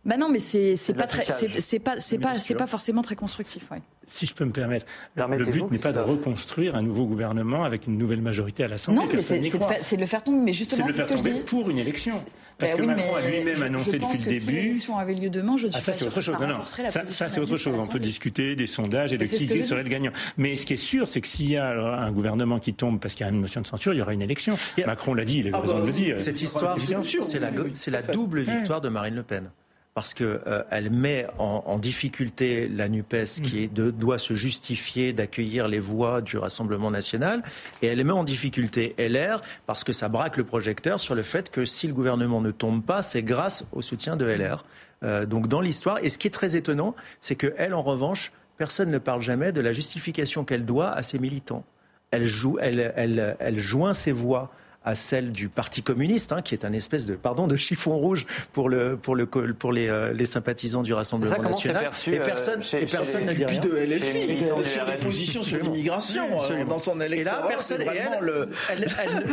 [0.05, 3.71] Bah non, mais c'est pas très, c'est pas c'est pas c'est pas forcément très constructif.
[3.71, 3.81] Ouais.
[4.07, 4.85] Si je peux me permettre,
[5.17, 9.01] le but n'est pas de reconstruire un nouveau gouvernement avec une nouvelle majorité à l'Assemblée.
[9.01, 10.45] Non, mais c'est de, le faire tomber.
[10.45, 12.15] Mais justement, c'est de le faire tomber pour une élection.
[12.59, 14.41] Parce bah que Macron a lui-même annoncé depuis le début.
[14.41, 16.37] Si l'élection avait lieu demain, je ne ah, ça, c'est autre chose.
[16.41, 16.67] Non, non.
[16.67, 17.75] Ça, ça c'est autre chose.
[17.79, 20.12] On peut discuter des sondages et de qui serait le gagnant.
[20.37, 23.15] Mais ce qui est sûr, c'est que s'il y a un gouvernement qui tombe parce
[23.15, 24.59] qu'il y a une motion de censure, il y aura une élection.
[24.85, 26.21] Macron l'a dit, il a ah raison de le bah, dire.
[26.21, 29.51] Cette histoire, c'est la double victoire de Marine Le Pen
[29.94, 36.22] parce qu'elle euh, met en, difficulté la NUPES qui doit se justifier d'accueillir les voix
[36.22, 37.42] du Rassemblement national,
[37.83, 41.50] et elle met en difficulté LR parce que ça braque le projecteur sur le fait
[41.50, 44.64] que si le gouvernement ne tombe pas, c'est grâce au soutien de LR.
[45.02, 48.90] Euh, donc dans l'histoire, et ce qui est très étonnant, c'est qu'elle, en revanche, personne
[48.90, 51.64] ne parle jamais de la justification qu'elle doit à ses militants.
[52.12, 54.52] Elle, joue, elle, elle, elle joint ses voix
[54.85, 58.27] à celle du Parti communiste, hein, qui est un espèce de pardon de chiffon rouge
[58.53, 61.90] pour le pour le pour les, euh, les sympathisants du Rassemblement national.
[62.07, 63.61] et personne euh, et personne ne dit rien.
[63.61, 67.12] de LFI sur des positions sur l'immigration euh, dans son électorat.
[67.12, 67.83] Et là, personne.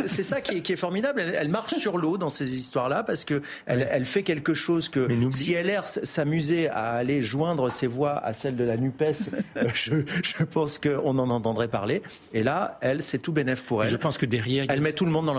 [0.06, 1.20] C'est ça qui est, qui est formidable.
[1.20, 5.08] Elle, marche sur l'eau dans ces histoires-là parce que elle, elle, fait quelque chose que
[5.30, 9.02] si LR s'amusait à aller joindre ses voix à celles de la Nupes,
[9.74, 12.02] je, je pense qu'on en entendrait parler.
[12.32, 13.90] Et là, elle, c'est tout bénéf pour elle.
[13.90, 15.34] Je pense que derrière, elle met tout le monde dans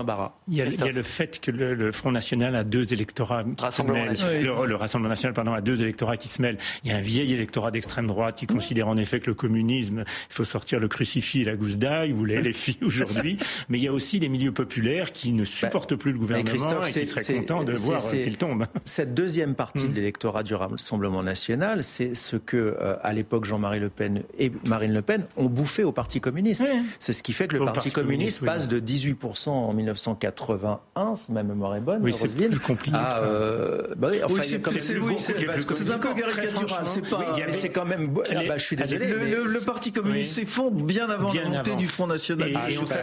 [0.48, 4.16] il y a, le fait que le, Front National a deux électorats qui se mêlent.
[4.42, 6.58] Le, Rassemblement National pardon, a deux électorats qui se mêlent.
[6.84, 10.04] Il y a un vieil électorat d'extrême droite qui considère en effet que le communisme,
[10.06, 13.38] il faut sortir le crucifix et la gousse d'ail, ou les filles aujourd'hui.
[13.68, 16.90] Mais il y a aussi les milieux populaires qui ne supportent plus le gouvernement et
[16.90, 18.66] qui seraient contents de voir qu'il tombe.
[18.84, 19.94] Cette deuxième partie de hmm.
[19.94, 24.92] l'électorat du Rassemblement National, c'est ce que, euh, à l'époque, Jean-Marie Le Pen et Marine
[24.92, 26.70] Le Pen ont bouffé au Parti communiste.
[26.98, 31.32] C'est ce qui fait que le Parti, communiste, passe de 18% en 19 1981, si
[31.32, 32.96] ma mémoire est bonne, oui, c'est plus compliqué.
[33.00, 36.84] Ah, euh, bah oui, enfin, c'est un peu caricatural.
[36.86, 37.36] C'est pas.
[37.52, 38.14] C'est quand même.
[38.30, 39.06] Ah, bah, je suis désolé.
[39.06, 42.50] Le, Parti communiste s'effondre bien avant la montée du Front national.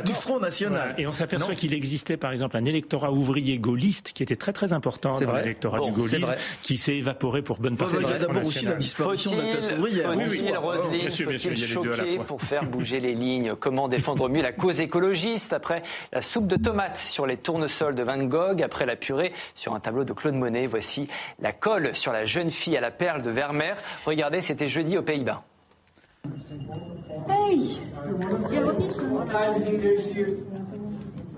[0.05, 0.95] Du Front national.
[0.97, 4.73] Et on s'aperçoit qu'il existait, par exemple, un électorat ouvrier gaulliste qui était très très
[4.73, 7.95] important dans l'électorat du gaullisme, qui s'est évaporé pour bonne partie.
[7.99, 10.13] Il y a d'abord aussi la disparition de la classe ouvrière.
[10.15, 13.53] Oui, oui, Roselyne, faut-il choquer pour faire bouger les lignes?
[13.59, 17.95] Comment défendre mieux la cause écologiste après la soupe de tomates tomates sur les tournesols
[17.95, 20.65] de Van Gogh, après la purée sur un tableau de Claude Monet.
[20.65, 23.75] Voici la colle sur la jeune fille à la perle de Vermeer.
[24.05, 25.43] Regardez, c'était jeudi aux Pays-Bas.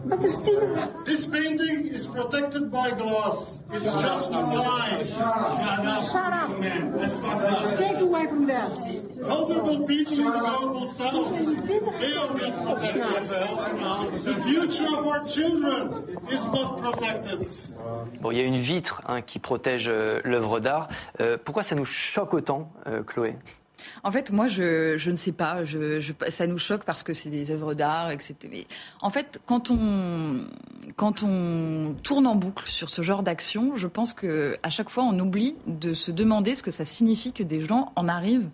[0.05, 0.21] But.
[1.05, 3.61] This painting is protected by glass.
[3.71, 5.07] It's just fine.
[5.07, 6.01] Shut up.
[6.11, 7.77] Shut up.
[7.77, 8.71] Take away from that.
[9.21, 11.37] Vulnerable people in the global south,
[11.99, 14.23] they are not protected.
[14.25, 17.45] The future of our children is not protected.
[18.21, 20.87] Bon, il y a une vitre hein, qui protège euh, l'œuvre d'art.
[21.19, 23.35] Euh, pourquoi ça nous choque autant, euh, Chloé?
[24.03, 25.59] En fait, moi, je, ne sais pas.
[26.29, 28.35] ça nous choque parce que c'est des œuvres d'art, etc.
[28.49, 28.67] Mais
[29.01, 30.45] en fait, quand on,
[30.95, 35.03] quand on tourne en boucle sur ce genre d'action, je pense que à chaque fois,
[35.03, 38.49] on oublie de se demander ce que ça signifie que des gens en arrivent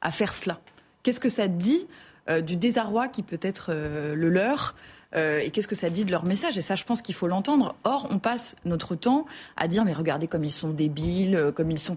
[0.00, 0.60] à faire cela.
[1.02, 1.86] Qu'est-ce que ça dit
[2.28, 4.74] euh, du désarroi qui peut être euh, le leur
[5.16, 6.56] euh, et qu'est-ce que ça dit de leur message?
[6.56, 7.74] Et ça, je pense qu'il faut l'entendre.
[7.82, 11.80] Or, on passe notre temps à dire mais regardez comme ils sont débiles, comme ils
[11.80, 11.96] sont.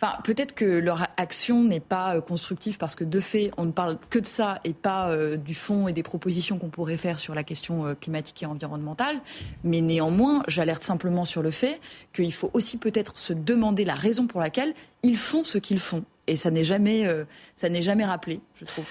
[0.00, 3.72] Enfin, peut-être que leur action n'est pas euh, constructive parce que de fait, on ne
[3.72, 7.18] parle que de ça et pas euh, du fond et des propositions qu'on pourrait faire
[7.18, 9.16] sur la question euh, climatique et environnementale.
[9.64, 11.80] Mais néanmoins, j'alerte simplement sur le fait
[12.12, 16.04] qu'il faut aussi peut-être se demander la raison pour laquelle ils font ce qu'ils font.
[16.28, 17.08] Et ça n'est jamais,
[17.56, 18.84] ça n'est jamais rappelé, je trouve.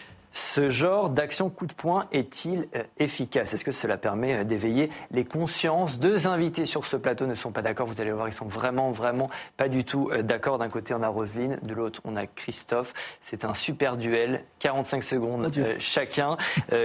[0.53, 3.53] Ce genre d'action coup de poing est-il euh, efficace?
[3.53, 5.99] Est-ce que cela permet euh, d'éveiller les consciences?
[5.99, 7.87] Deux invités sur ce plateau ne sont pas d'accord.
[7.87, 10.57] Vous allez voir, ils sont vraiment, vraiment pas du tout euh, d'accord.
[10.57, 12.93] D'un côté, on a Roselyne, de l'autre, on a Christophe.
[13.21, 16.37] C'est un super duel, 45 secondes chacun.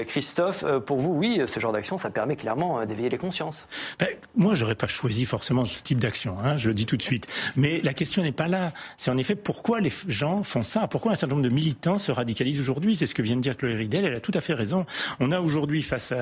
[0.07, 3.67] Christophe, pour vous, oui, ce genre d'action, ça permet clairement d'éveiller les consciences.
[3.99, 7.03] Ben, moi, j'aurais pas choisi forcément ce type d'action, hein, je le dis tout de
[7.03, 7.27] suite.
[7.57, 8.73] Mais la question n'est pas là.
[8.97, 10.87] C'est en effet pourquoi les gens font ça?
[10.87, 12.97] Pourquoi un certain nombre de militants se radicalisent aujourd'hui?
[12.97, 14.87] C'est ce que vient dire Chloé Ridel, elle a tout à fait raison.
[15.21, 16.13] On a aujourd'hui, face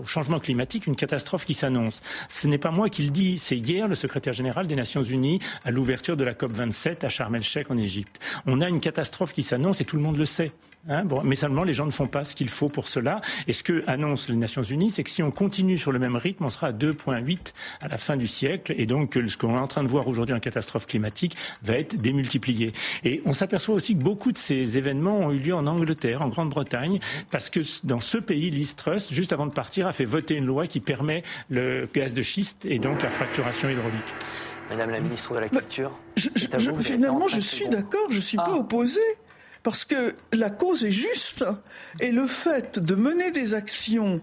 [0.00, 2.00] au changement climatique, une catastrophe qui s'annonce.
[2.28, 5.38] Ce n'est pas moi qui le dis, c'est hier le secrétaire général des Nations Unies
[5.64, 8.20] à l'ouverture de la COP 27 à Sharm el-Sheikh en Égypte.
[8.46, 10.50] On a une catastrophe qui s'annonce et tout le monde le sait.
[10.88, 13.20] Hein, bon, mais seulement les gens ne font pas ce qu'il faut pour cela.
[13.46, 16.16] Et ce que annoncent les Nations Unies, c'est que si on continue sur le même
[16.16, 18.74] rythme, on sera à 2,8 à la fin du siècle.
[18.76, 21.96] Et donc, ce qu'on est en train de voir aujourd'hui en catastrophe climatique va être
[21.96, 22.72] démultiplié.
[23.04, 26.28] Et on s'aperçoit aussi que beaucoup de ces événements ont eu lieu en Angleterre, en
[26.28, 26.98] Grande-Bretagne,
[27.30, 30.46] parce que dans ce pays, Liz Truss, juste avant de partir, a fait voter une
[30.46, 34.14] loi qui permet le gaz de schiste et donc la fracturation hydraulique.
[34.70, 35.90] Madame la ministre de la Culture.
[36.80, 38.58] finalement, je suis d'accord, je ne suis pas ah.
[38.58, 39.00] opposé
[39.62, 41.44] parce que la cause est juste
[42.00, 44.16] et le fait de mener des actions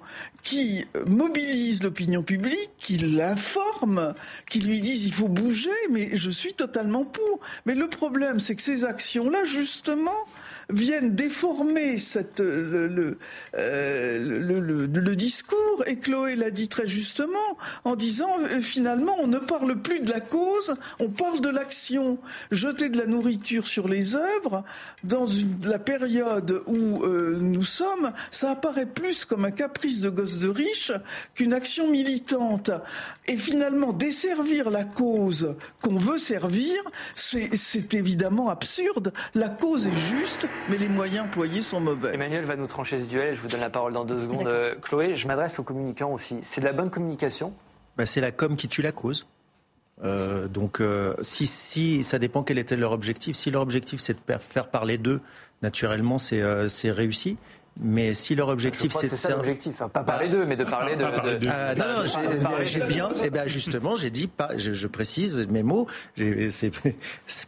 [0.44, 4.14] qui mobilisent l'opinion publique, qui l'informent,
[4.50, 7.40] qui lui disent il faut bouger, mais je suis totalement pour.
[7.66, 10.26] Mais le problème, c'est que ces actions-là, justement,
[10.70, 13.18] viennent déformer cette, le, le,
[13.56, 15.84] euh, le, le, discours.
[15.88, 20.12] Et Chloé l'a dit très justement en disant euh, finalement on ne parle plus de
[20.12, 22.18] la cause, on parle de l'action.
[22.52, 24.64] Jeter de la nourriture sur les œuvres
[25.04, 25.26] dans
[25.64, 30.50] la période où euh, nous sommes, ça apparaît plus comme un caprice de gosse de
[30.50, 30.92] riche
[31.36, 32.72] qu'une action militante.
[33.28, 36.74] Et finalement desservir la cause qu'on veut servir,
[37.16, 39.14] c'est évidemment absurde.
[39.36, 42.14] La cause est juste, mais les moyens employés sont mauvais.
[42.14, 43.34] Emmanuel va nous trancher ce duel.
[43.34, 44.48] Je vous donne la parole dans deux secondes.
[44.48, 46.38] Euh, Chloé, je m'adresse aux communicants aussi.
[46.44, 47.54] C'est de la bonne communication
[47.98, 49.28] bah, C'est la com qui tue la cause.
[50.04, 53.36] Euh, donc, euh, si, si, ça dépend quel était leur objectif.
[53.36, 55.22] Si leur objectif c'est de faire parler d'eux,
[55.62, 57.38] naturellement, c'est réussi.
[57.80, 59.90] Mais si leur objectif, c'est ça l'objectif, hein.
[59.90, 61.06] pas parler d'eux, mais de parler de.
[61.48, 61.86] Ah, non,
[62.42, 63.10] non, j'ai bien.
[63.24, 65.88] Eh ben justement, j'ai dit, je, je, précise mes mots.
[66.50, 66.72] C'est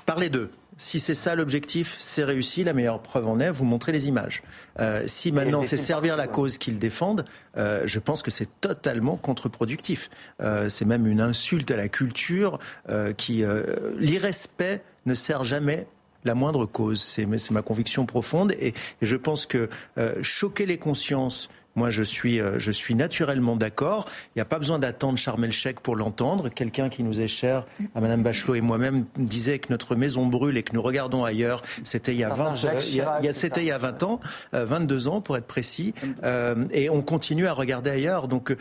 [0.05, 0.51] parler d'eux.
[0.79, 2.63] Si c'est ça l'objectif, c'est réussi.
[2.63, 4.43] La meilleure preuve en est, vous montrez les images.
[4.79, 7.25] Euh, si maintenant c'est servir la cause qu'ils défendent,
[7.57, 10.09] euh, je pense que c'est totalement contre-productif.
[10.39, 12.59] Euh, c'est même une insulte à la culture
[13.17, 13.43] qui
[13.97, 15.85] l'irrespect ne sert jamais
[16.23, 17.01] la moindre cause.
[17.01, 19.69] C'est ma conviction profonde et, et je pense que
[20.21, 24.05] choquer les consciences moi, je suis, euh, je suis naturellement d'accord.
[24.35, 26.49] Il n'y a pas besoin d'attendre Charmel Chèque pour l'entendre.
[26.49, 27.65] Quelqu'un qui nous est cher,
[27.95, 31.61] à Madame Bachelot et moi-même, disait que notre maison brûle et que nous regardons ailleurs.
[31.85, 32.55] C'était il y a 20,
[33.31, 34.19] c'était il y a 20 ans,
[34.51, 35.93] 22 euh, ans pour être précis.
[36.23, 38.27] Euh, et on continue à regarder ailleurs.
[38.27, 38.53] Donc,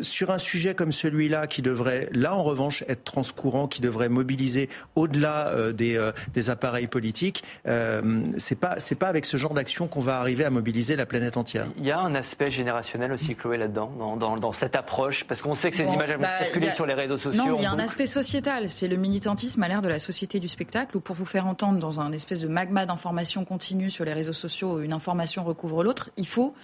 [0.00, 4.68] sur un sujet comme celui-là, qui devrait, là en revanche, être transcourant, qui devrait mobiliser
[4.96, 9.54] au-delà euh, des, euh, des, appareils politiques, euh, c'est pas c'est pas avec ce genre
[9.54, 11.66] d'action qu'on va arriver à mobiliser la planète entière.
[11.78, 15.42] Il y a un aspect générationnel aussi, Chloé, là-dedans, dans, dans, dans, cette approche, parce
[15.42, 17.44] qu'on sait que ces images elles vont bah, circuler sur les réseaux sociaux.
[17.44, 18.68] Non, il y a un aspect sociétal.
[18.68, 21.78] C'est le militantisme à l'ère de la société du spectacle, où pour vous faire entendre
[21.78, 26.10] dans un espèce de magma d'information continue sur les réseaux sociaux, une information recouvre l'autre,
[26.16, 26.54] il faut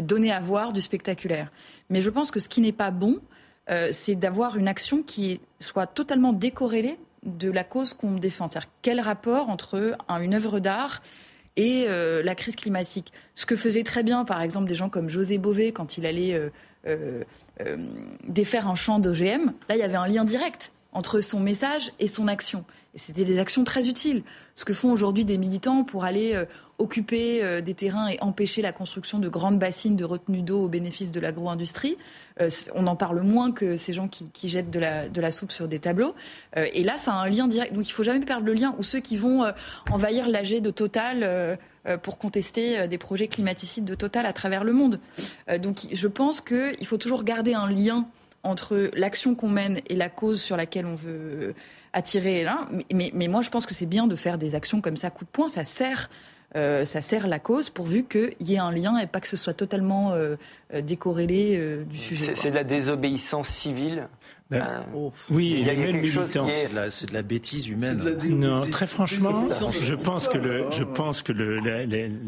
[0.00, 1.50] donner à voir du spectaculaire.
[1.90, 3.18] Mais je pense que ce qui n'est pas bon,
[3.70, 8.48] euh, c'est d'avoir une action qui soit totalement décorrélée de la cause qu'on défend.
[8.48, 11.02] C'est-à-dire quel rapport entre une œuvre d'art
[11.56, 13.12] et euh, la crise climatique?
[13.34, 16.40] Ce que faisaient très bien, par exemple, des gens comme José Bové quand il allait
[18.28, 22.08] défaire un champ d'OGM, là, il y avait un lien direct entre son message et
[22.08, 22.64] son action.
[22.94, 24.22] Et c'était des actions très utiles.
[24.54, 26.44] Ce que font aujourd'hui des militants pour aller euh,
[26.78, 30.68] occuper euh, des terrains et empêcher la construction de grandes bassines de retenue d'eau au
[30.68, 31.96] bénéfice de l'agro-industrie.
[32.40, 35.80] Euh, on en parle moins que ces gens qui, jettent de la, soupe sur des
[35.80, 36.14] tableaux.
[36.56, 37.72] et là, ça a un lien direct.
[37.74, 38.76] Donc il faut jamais perdre le lien.
[38.78, 39.44] Ou ceux qui vont
[39.90, 41.58] envahir l'AG de Total
[42.02, 45.00] pour contester des projets climaticides de Total à travers le monde.
[45.60, 48.06] donc je pense qu'il faut toujours garder un lien
[48.44, 51.54] entre l'action qu'on mène et la cause sur laquelle on veut
[51.92, 52.66] attirer là.
[52.92, 55.24] Mais, mais, moi, je pense que c'est bien de faire des actions comme ça, coup
[55.24, 55.48] de poing.
[55.48, 56.10] Ça sert,
[56.56, 59.36] euh, ça sert la cause pourvu qu'il y ait un lien et pas que ce
[59.36, 60.36] soit totalement euh,
[60.74, 62.34] euh, décorrélé du sujet.
[62.34, 64.08] C'est de la désobéissance civile
[64.50, 66.46] ben, euh, oh, oui, il y a même militants.
[66.90, 68.18] C'est de, la bêtise humaine.
[68.28, 69.32] Non, très franchement,
[69.70, 71.32] je pense que le, je pense que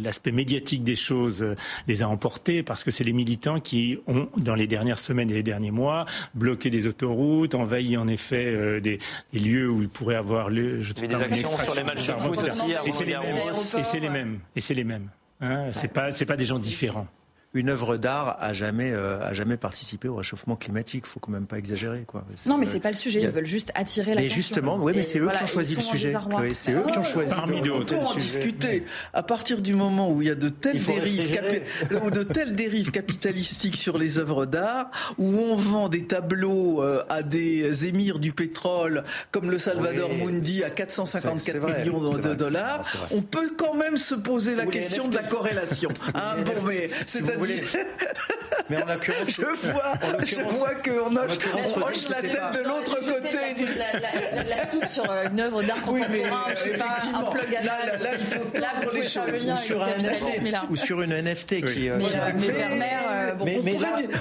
[0.03, 4.29] l'aspect médiatique des choses euh, les a emportés parce que c'est les militants qui ont,
[4.39, 8.81] dans les dernières semaines et les derniers mois, bloqué des autoroutes, envahi en effet euh,
[8.81, 8.99] des,
[9.35, 10.81] des, lieux où il pourrait avoir lieu.
[10.81, 12.73] Je sais pas, des actions sur les matchs de foot aussi.
[12.87, 14.39] Et c'est les, les mêmes.
[14.55, 15.11] Et c'est les mêmes.
[15.43, 17.09] Hein, c'est pas, c'est pas des gens différents
[17.57, 21.07] une œuvre d'art a jamais euh, a jamais participé au réchauffement climatique.
[21.07, 22.25] Faut quand même pas exagérer, quoi.
[22.47, 23.23] Non, mais c'est pas le sujet.
[23.23, 24.29] Ils veulent juste attirer l'attention.
[24.29, 26.15] Mais justement, oui, mais c'est eux qui ont choisi le sujet.
[26.55, 27.35] c'est eux qui ont choisi.
[27.35, 27.95] Parmi d'autres.
[27.97, 28.85] On peut discuter.
[29.13, 31.63] À partir du moment où il y a de telles dérives,
[32.03, 37.03] ou de telles dérives capitalistiques sur les œuvres d'art, où on vend des tableaux euh,
[37.09, 43.23] à des émirs du pétrole, comme le Salvador Mundi à 454 millions de, dollars, on
[43.23, 45.91] peut quand même se poser la question de la corrélation.
[46.15, 47.46] Hein, bon, mais c'est-à-dire
[48.71, 49.93] mais en l'occurrence, je vois,
[50.25, 53.39] je vois qu'on hoche, on hoche la tête de l'autre côté.
[53.77, 56.99] La, la, la, soupe sur euh, une œuvre d'art contemporain, oui, mais, je sais pas,
[57.15, 59.27] un plug à là, là, là, il faut là, les choses.
[59.47, 61.89] Ou sur, un NFT, ou sur une NFT qui.
[61.89, 63.33] Euh, euh, euh,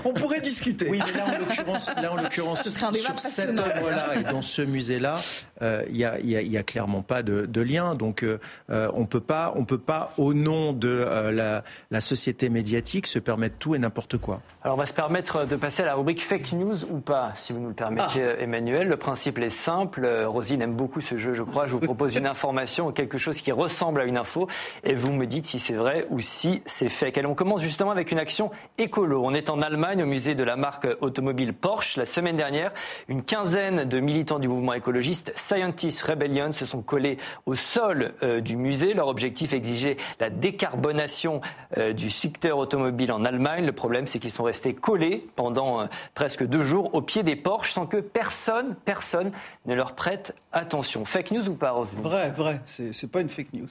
[0.06, 0.88] on, pourrait, discuter.
[0.90, 5.20] Oui, mais là, en l'occurrence, là, en l'occurrence, sur cette œuvre-là et dans ce musée-là,
[5.62, 7.96] il y a, y, a, y a clairement pas de, de lien.
[7.96, 8.26] Donc,
[8.70, 13.56] on peut pas, on peut pas, au nom de la, la société médiatique, se permettre
[13.58, 14.42] tout et n'importe quoi.
[14.64, 17.54] Alors on va se permettre de passer à la rubrique fake news ou pas, si
[17.54, 18.42] vous nous le permettez, ah.
[18.42, 18.88] Emmanuel.
[18.88, 20.08] Le principe est simple.
[20.26, 21.68] Rosine aime beaucoup ce jeu, je crois.
[21.68, 24.48] Je vous propose une information ou quelque chose qui ressemble à une info
[24.84, 27.20] et vous me dites si c'est vrai ou si c'est fake.
[27.20, 29.22] Allez, on commence justement avec une action écolo.
[29.24, 31.98] On est en Allemagne au musée de la marque automobile Porsche.
[31.98, 32.72] La semaine dernière,
[33.08, 38.42] une quinzaine de militants du mouvement écologiste Scientist Rebellion se sont collés au sol euh,
[38.42, 38.94] du musée.
[38.94, 41.42] Leur objectif exigeait la décarbonation
[41.78, 43.66] euh, du secteur automobile en Allemagne.
[43.66, 47.36] Le problème, c'est qu'ils sont restés collés pendant euh, presque deux jours au pied des
[47.36, 49.32] Porsche sans que personne, personne
[49.66, 51.06] ne leur prête attention.
[51.06, 52.02] Fake news ou pas, Roselyne?
[52.02, 52.62] Vrai, vrai.
[52.66, 53.68] C'est pas une fake news.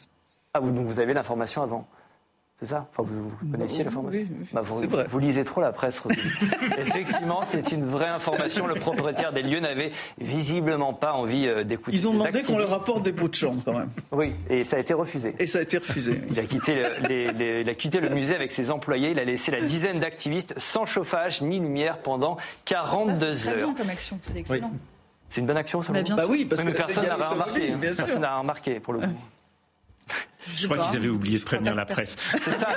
[0.52, 1.86] Ah, vous, donc vous avez l'information avant?
[2.60, 6.00] C'est ça enfin, vous, connaissiez l'information bah, vous, vous, lisez trop la presse,
[6.78, 8.68] Effectivement, c'est une vraie information.
[8.68, 11.96] Le propriétaire des lieux n'avait visiblement pas envie euh, d'écouter.
[11.96, 13.90] Ils ont demandé qu'on leur apporte des pots de chambre, quand même.
[14.12, 15.34] Oui, et ça a été refusé.
[15.40, 16.20] Et ça a été refusé.
[16.30, 19.10] Il a quitté le, il a quitté le musée avec ses employés.
[19.10, 22.36] Il a laissé la dizaine d'activistes sans chauffage ni lumière pendant
[22.66, 23.34] 42 ça, heures.
[23.36, 24.72] C'est bien comme action, c'est excellent.
[25.28, 27.72] C'est une bonne action, ça bah, bah oui, parce que personne n'a remarqué.
[27.72, 27.78] Hein.
[27.80, 29.06] Personne n'a remarqué, pour le coup.
[30.56, 32.16] Je crois qu'ils avaient oublié de prévenir la presse.
[32.40, 32.68] C'est ça.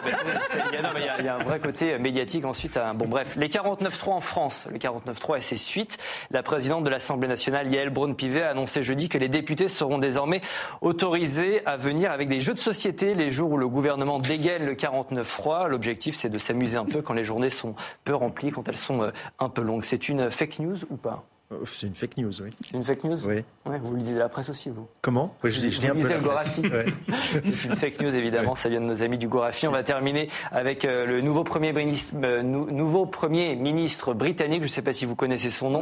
[1.20, 2.80] Il y, a un vrai côté médiatique ensuite.
[2.96, 5.98] Bon, bref, les 49.3 en France, les 49.3 et ses suites.
[6.32, 10.42] La présidente de l'Assemblée nationale, Yael Braun-Pivet, a annoncé jeudi que les députés seront désormais
[10.82, 14.76] autorisés à venir avec des jeux de société les jours où le gouvernement dégaine le
[14.76, 15.68] 49.3.
[15.68, 19.04] L'objectif, c'est de s'amuser un peu quand les journées sont peu remplies, quand elles sont
[19.04, 19.84] euh, un peu longues.
[19.84, 21.26] C'est une fake news ou pas?
[21.66, 22.50] C'est une fake news, oui.
[22.66, 23.44] C'est une fake news Oui.
[23.66, 26.62] vous lisez la presse aussi, vous Comment oui, Je, je, un peu le Gorafi.
[27.42, 28.56] C'est une fake news, évidemment.
[28.56, 29.66] Ça vient de nos amis du Gorafi.
[29.68, 34.60] On va terminer avec euh, le nouveau premier ministre, euh, nouveau premier ministre britannique.
[34.60, 35.82] Je ne sais pas si vous connaissez son nom.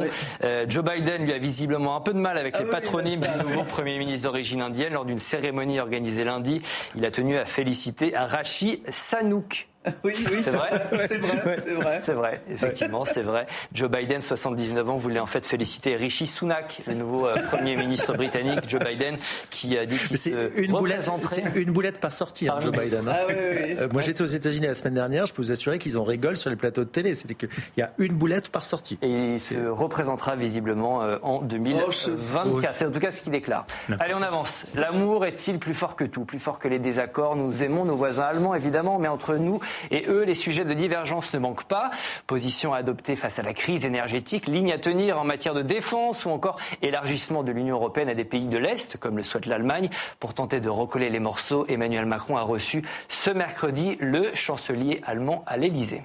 [0.68, 3.64] Joe Biden lui a visiblement un peu de mal avec ah les patronymes du nouveau
[3.64, 4.92] premier ministre d'origine indienne.
[4.92, 6.62] Lors d'une cérémonie organisée lundi,
[6.94, 9.68] il a tenu à féliciter Rashi Sanouk.
[10.04, 10.70] Oui, oui, c'est vrai.
[11.08, 11.98] C'est vrai, c'est vrai.
[12.00, 13.46] C'est vrai, effectivement, c'est vrai.
[13.72, 18.14] Joe Biden, 79 ans, voulait en fait féliciter Rishi Sunak, le nouveau euh, Premier ministre
[18.14, 19.16] britannique, Joe Biden,
[19.50, 23.08] qui a dit qu'il se une boulette, C'est une boulette pas sortie, hein, Joe Biden.
[23.08, 23.12] Hein.
[23.14, 23.76] Ah, oui, oui.
[23.78, 26.36] Euh, moi, j'étais aux États-Unis la semaine dernière, je peux vous assurer qu'ils en rigolent
[26.36, 27.14] sur les plateaux de télé.
[27.14, 28.98] C'était qu'il y a une boulette par sortie.
[29.02, 32.74] Et il se représentera visiblement euh, en 2024.
[32.74, 33.66] c'est en tout cas ce qu'il déclare.
[33.98, 34.66] Allez, on avance.
[34.74, 37.36] L'amour est-il plus fort que tout, plus fort que les désaccords?
[37.36, 39.60] Nous aimons nos voisins allemands, évidemment, mais entre nous,
[39.90, 41.90] Et eux, les sujets de divergence ne manquent pas.
[42.26, 46.24] Position à adopter face à la crise énergétique, ligne à tenir en matière de défense
[46.24, 49.90] ou encore élargissement de l'Union européenne à des pays de l'Est, comme le souhaite l'Allemagne.
[50.20, 55.44] Pour tenter de recoller les morceaux, Emmanuel Macron a reçu ce mercredi le chancelier allemand
[55.46, 56.02] à l'Élysée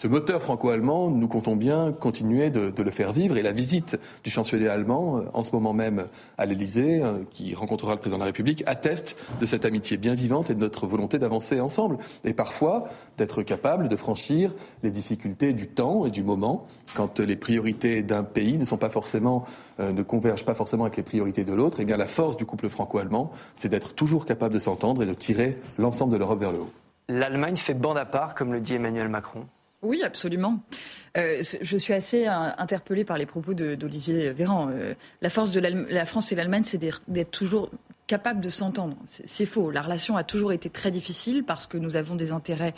[0.00, 3.36] ce moteur franco-allemand, nous comptons bien continuer de, le faire vivre.
[3.36, 6.06] Et la visite du chancelier allemand, euh, en ce moment même
[6.38, 10.14] à l'Elysée, euh, qui rencontrera le président de la République, atteste de cette amitié bien
[10.14, 11.98] vivante et de notre volonté d'avancer ensemble.
[12.24, 12.88] Et parfois,
[13.18, 18.24] d'être capable de franchir les difficultés du temps et du moment, quand les priorités d'un
[18.24, 19.44] pays ne sont pas forcément,
[19.80, 21.78] euh, ne convergent pas forcément avec les priorités de l'autre.
[21.78, 25.06] Et eh bien, la force du couple franco-allemand, c'est d'être toujours capable de s'entendre et
[25.06, 26.70] de tirer l'ensemble de l'Europe vers le haut.
[27.10, 29.44] L'Allemagne fait bande à part, comme le dit Emmanuel Macron.
[29.82, 30.60] Oui, absolument.
[31.16, 34.68] Euh, je suis assez euh, interpellée par les propos d'Olivier Véran.
[34.70, 37.70] Euh, la force de la France et l'Allemagne, c'est d'être toujours
[38.06, 38.96] capable de s'entendre.
[39.06, 39.70] C'est faux.
[39.70, 42.74] La relation a toujours été très difficile parce que nous avons des intérêts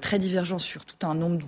[0.00, 1.46] très divergents sur tout un nombre,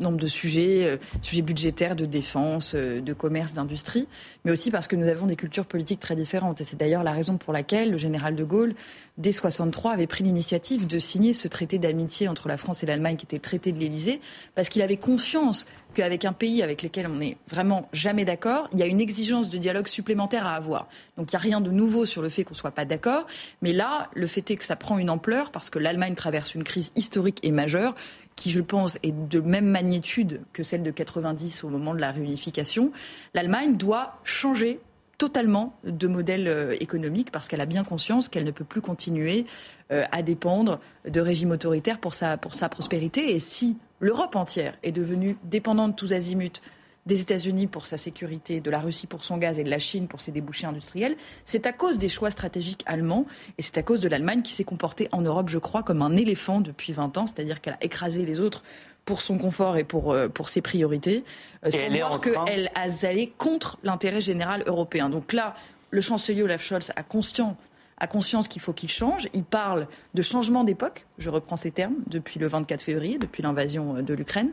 [0.00, 4.08] nombre de sujets, euh, sujets budgétaires, de défense, euh, de commerce, d'industrie,
[4.44, 6.60] mais aussi parce que nous avons des cultures politiques très différentes.
[6.60, 8.74] Et c'est d'ailleurs la raison pour laquelle le général de Gaulle,
[9.18, 13.16] dès 63, avait pris l'initiative de signer ce traité d'amitié entre la France et l'Allemagne,
[13.16, 14.20] qui était le traité de l'Élysée,
[14.54, 18.78] parce qu'il avait conscience qu'avec un pays avec lequel on n'est vraiment jamais d'accord, il
[18.78, 20.88] y a une exigence de dialogue supplémentaire à avoir.
[21.16, 23.26] Donc il n'y a rien de nouveau sur le fait qu'on ne soit pas d'accord,
[23.62, 26.64] mais là, le fait est que ça prend une ampleur parce que l'Allemagne traverse une
[26.64, 27.94] crise historique et majeure
[28.40, 32.10] qui, je pense, est de même magnitude que celle de 90 au moment de la
[32.10, 32.90] réunification,
[33.34, 34.80] l'Allemagne doit changer
[35.18, 39.44] totalement de modèle euh, économique parce qu'elle a bien conscience qu'elle ne peut plus continuer
[39.92, 43.34] euh, à dépendre de régimes autoritaires pour sa, pour sa prospérité.
[43.34, 46.62] Et si l'Europe entière est devenue dépendante tous azimuts
[47.10, 50.06] des États-Unis pour sa sécurité, de la Russie pour son gaz et de la Chine
[50.06, 53.26] pour ses débouchés industriels, c'est à cause des choix stratégiques allemands
[53.58, 56.14] et c'est à cause de l'Allemagne qui s'est comportée en Europe, je crois, comme un
[56.14, 58.62] éléphant depuis 20 ans, c'est-à-dire qu'elle a écrasé les autres
[59.04, 61.24] pour son confort et pour, euh, pour ses priorités,
[61.66, 65.10] euh, sans voir qu'elle a allé contre l'intérêt général européen.
[65.10, 65.56] Donc là,
[65.90, 67.56] le chancelier Olaf Scholz a conscience
[68.00, 69.28] a conscience qu'il faut qu'il change.
[69.34, 73.96] Il parle de changement d'époque, je reprends ces termes, depuis le 24 février, depuis l'invasion
[73.96, 74.50] euh, de l'Ukraine.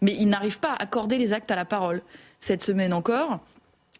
[0.00, 2.02] Mais il n'arrive pas à accorder les actes à la parole.
[2.38, 3.40] Cette semaine encore,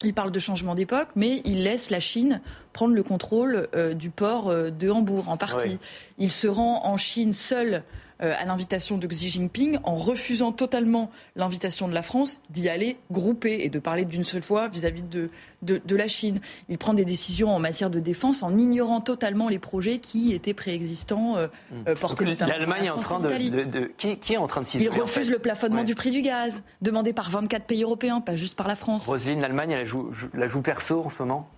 [0.04, 2.40] il parle de changement d'époque, mais il laisse la Chine
[2.72, 5.78] prendre le contrôle euh, du port euh, de Hambourg en partie.
[6.18, 7.84] Il se rend en Chine seul
[8.20, 13.64] à l'invitation de Xi Jinping en refusant totalement l'invitation de la France d'y aller groupé
[13.64, 15.30] et de parler d'une seule fois vis-à-vis de,
[15.62, 16.40] de, la Chine.
[16.68, 20.54] Il prend des décisions en matière de défense en ignorant totalement les projets qui étaient
[20.54, 21.46] préexistants euh,
[21.86, 25.38] euh portés L'Allemagne est en train de, qui, est en train de Il refuse le
[25.38, 29.06] plafonnement du prix du gaz, demandé par 24 pays européens, pas juste par la France.
[29.06, 31.48] Roselyne, l'Allemagne, elle joue, la joue perso en ce moment?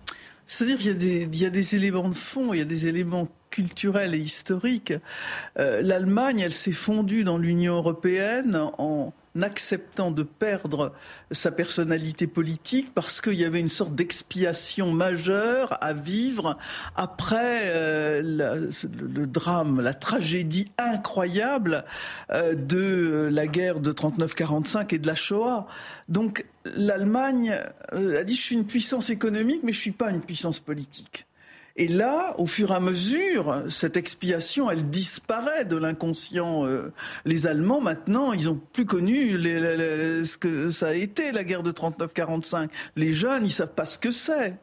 [0.47, 4.19] C'est-à-dire qu'il y, a des éléments de fond, il y a des éléments culturels et
[4.19, 4.93] historiques.
[5.57, 10.93] Euh, L'Allemagne, elle s'est fondue dans l'Union européenne en acceptant de perdre
[11.31, 16.57] sa personnalité politique parce qu'il y avait une sorte d'expiation majeure à vivre
[16.95, 21.85] après euh, le, drame, la tragédie incroyable
[22.31, 25.67] euh, de la guerre de 39-45 et de la Shoah.
[26.09, 27.59] Donc l'Allemagne
[27.93, 31.25] euh, a dit je suis une puissance économique mais je suis pas une puissance politique.
[31.77, 36.65] Et là, au fur et à mesure, cette expiation, elle disparaît de l'inconscient.
[36.65, 36.93] Euh,
[37.25, 41.71] les Allemands, maintenant, ils ont plus connu ce que ça a été, la guerre de
[41.71, 42.69] 39-45.
[42.95, 44.55] Les jeunes, ils savent pas ce que c'est.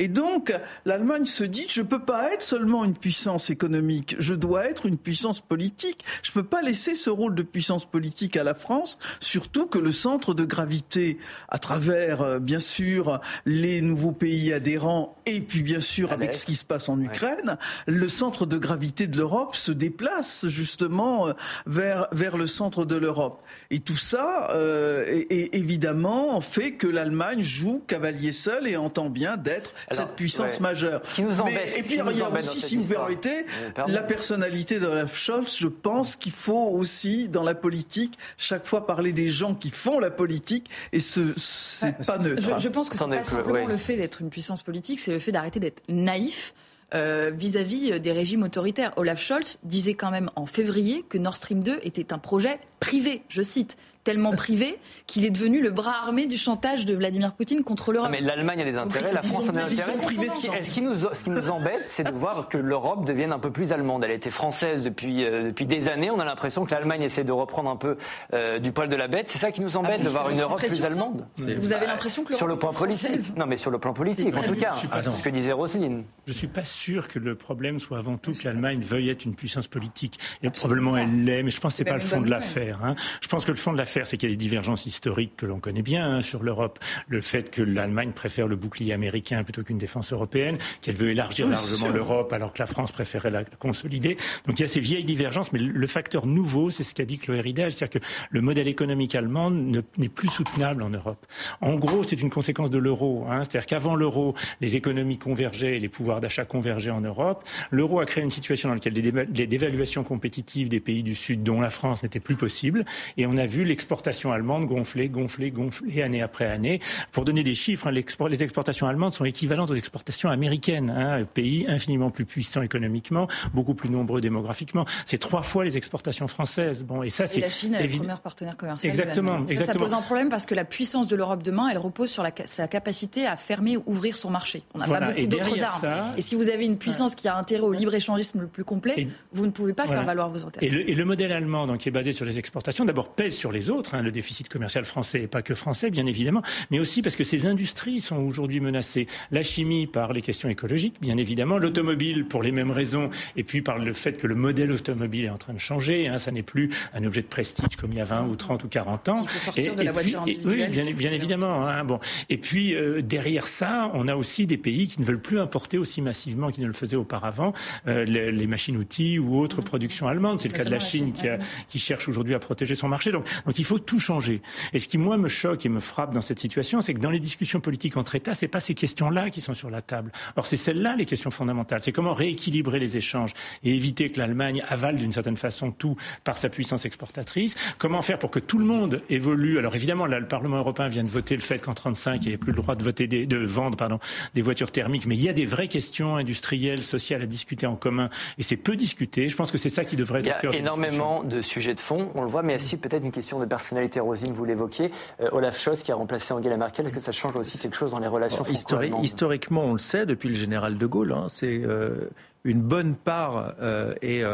[0.00, 0.52] Et donc,
[0.86, 4.86] l'Allemagne se dit, je ne peux pas être seulement une puissance économique, je dois être
[4.86, 6.04] une puissance politique.
[6.22, 9.78] Je ne peux pas laisser ce rôle de puissance politique à la France, surtout que
[9.78, 11.18] le centre de gravité,
[11.50, 16.46] à travers, euh, bien sûr, les nouveaux pays adhérents, et puis bien sûr avec ce
[16.46, 21.32] qui se passe en Ukraine, le centre de gravité de l'Europe se déplace justement euh,
[21.66, 23.44] vers, vers le centre de l'Europe.
[23.70, 29.74] Et tout ça, euh, évidemment, fait que l'Allemagne joue cavalier seul et entend bien d'être
[29.90, 31.02] cette puissance majeure.
[31.18, 35.56] et puis il y a aussi, si vous permettez, la personnalité de Olaf Scholz.
[35.58, 39.98] Je pense qu'il faut aussi, dans la politique, chaque fois parler des gens qui font
[39.98, 42.58] la politique et ce c'est pas neutre.
[42.58, 45.32] Je, pense que c'est pas simplement le fait d'être une puissance politique, c'est le fait
[45.32, 46.54] d'arrêter d'être naïf.
[46.92, 48.92] Euh, vis-à-vis -vis des régimes autoritaires.
[48.96, 53.22] Olaf Scholz disait quand même en février que Nord Stream 2 était un projet privé,
[53.28, 53.76] je cite.
[54.04, 58.10] Tellement privé qu'il est devenu le bras armé du chantage de Vladimir Poutine contre l'Europe.
[58.10, 60.62] Mais l'Allemagne a des intérêts, la France a des intérêts.
[60.62, 63.50] Ce qui, nous, ce qui nous embête, c'est de voir que l'Europe devienne un peu
[63.50, 64.04] plus allemande.
[64.04, 66.10] Elle était française depuis, euh, depuis des années.
[66.10, 67.96] On a l'impression que l'Allemagne essaie de reprendre un peu
[68.32, 69.28] euh, du poil de la bête.
[69.28, 71.26] C'est ça qui nous embête, ah, de voir une Europe plus allemande.
[71.36, 73.36] Vous avez l'impression que Sur le plan politique.
[73.36, 74.74] Non, mais sur le plan politique, en tout cas.
[75.02, 76.04] C'est ce que disait Roselyne.
[76.26, 79.24] Je ne suis pas sûr que le problème soit avant tout que l'Allemagne veuille être
[79.24, 80.18] une puissance politique.
[80.42, 82.84] Et probablement elle l'est, mais je pense que ce n'est pas le fond de l'affaire.
[82.84, 82.94] Hein.
[83.20, 85.46] Je pense que le fond de l'affaire, c'est qu'il y a des divergences historiques que
[85.46, 86.78] l'on connaît bien hein, sur l'Europe.
[87.08, 91.48] Le fait que l'Allemagne préfère le bouclier américain plutôt qu'une défense européenne, qu'elle veut élargir
[91.48, 94.16] largement l'Europe alors que la France préférait la consolider.
[94.46, 97.18] Donc il y a ces vieilles divergences, mais le facteur nouveau, c'est ce qu'a dit
[97.18, 101.26] Chloé Ridel, c'est-à-dire que le modèle économique allemand n'est plus soutenable en Europe.
[101.60, 103.26] En gros, c'est une conséquence de l'euro.
[103.28, 103.42] Hein.
[103.44, 107.44] C'est-à-dire qu'avant l'euro, les économies convergeaient et les pouvoirs d'achat convergeaient en Europe.
[107.70, 111.60] L'euro a créé une situation dans laquelle les dévaluations compétitives des pays du Sud, dont
[111.60, 112.84] la France, n'étaient plus possibles.
[113.16, 116.80] Et on a vu l'exportation allemande gonfler, gonfler, gonfler année après année.
[117.12, 120.90] Pour donner des chiffres, hein, les exportations allemandes sont équivalentes aux exportations américaines.
[120.90, 124.84] Hein, pays infiniment plus puissant économiquement, beaucoup plus nombreux démographiquement.
[125.06, 126.84] C'est trois fois les exportations françaises.
[126.84, 128.90] Bon, et ça, c'est la Chine est le premier partenaire commercial.
[128.90, 129.84] Exactement, ça, exactement.
[129.84, 132.32] Ça pose un problème parce que la puissance de l'Europe demain, elle repose sur la,
[132.44, 134.62] sa capacité à fermer ou ouvrir son marché.
[134.74, 136.14] On n'a pas beaucoup d'autres armes.
[136.18, 139.46] Et si vous avez une puissance qui a intérêt au libre-échangisme le plus complet, vous
[139.46, 140.66] ne pouvez pas faire valoir vos intérêts.
[140.66, 143.69] Et le, modèle allemand, donc, qui est basé sur les exportations, d'abord pèse sur les
[143.69, 143.69] autres.
[143.70, 147.22] Hein, le déficit commercial français, et pas que français, bien évidemment, mais aussi parce que
[147.22, 149.06] ces industries sont aujourd'hui menacées.
[149.30, 153.62] La chimie par les questions écologiques, bien évidemment, l'automobile pour les mêmes raisons, et puis
[153.62, 156.08] par le fait que le modèle automobile est en train de changer.
[156.08, 158.64] Hein, ça n'est plus un objet de prestige comme il y a 20 ou 30
[158.64, 159.20] ou 40 ans.
[159.22, 161.66] Il faut sortir et, de la voiture puis, Oui, bien, bien évidemment.
[161.66, 162.00] Hein, bon.
[162.28, 165.78] Et puis euh, derrière ça, on a aussi des pays qui ne veulent plus importer
[165.78, 167.52] aussi massivement qu'ils ne le faisaient auparavant
[167.86, 170.40] euh, les, machines-outils ou autres productions allemandes.
[170.40, 173.12] C'est le cas de la Chine qui, a, qui cherche aujourd'hui à protéger son marché.
[173.12, 174.40] Donc, donc il faut tout changer.
[174.72, 177.10] Et ce qui moi me choque et me frappe dans cette situation, c'est que dans
[177.10, 180.12] les discussions politiques entre États, c'est pas ces questions-là qui sont sur la table.
[180.36, 181.82] Or, c'est celles-là les questions fondamentales.
[181.82, 183.32] C'est comment rééquilibrer les échanges
[183.62, 187.54] et éviter que l'Allemagne avale d'une certaine façon tout par sa puissance exportatrice.
[187.78, 189.58] Comment faire pour que tout le monde évolue?
[189.58, 192.34] Alors évidemment, là, le Parlement européen vient de voter le fait qu'en 35, il n'y
[192.34, 193.98] ait plus le droit de voter des, de vendre pardon,
[194.32, 197.76] des voitures thermiques, mais il y a des vraies questions industrielles, sociales à discuter en
[197.76, 198.08] commun,
[198.38, 199.28] et c'est peu discuté.
[199.28, 200.44] Je pense que c'est ça qui devrait être.
[200.44, 203.12] Il y a énormément de sujets de fond, on le voit, mais aussi peut-être une
[203.12, 204.00] question de personnalité.
[204.00, 204.90] Rosine, vous l'évoquiez,
[205.20, 207.90] euh, Olaf Scholz qui a remplacé Angela Merkel, est-ce que ça change aussi quelque chose
[207.90, 211.12] dans les relations franco Historiquement, on le sait depuis le général de Gaulle.
[211.12, 212.08] Hein, c'est euh,
[212.44, 214.24] une bonne part euh, et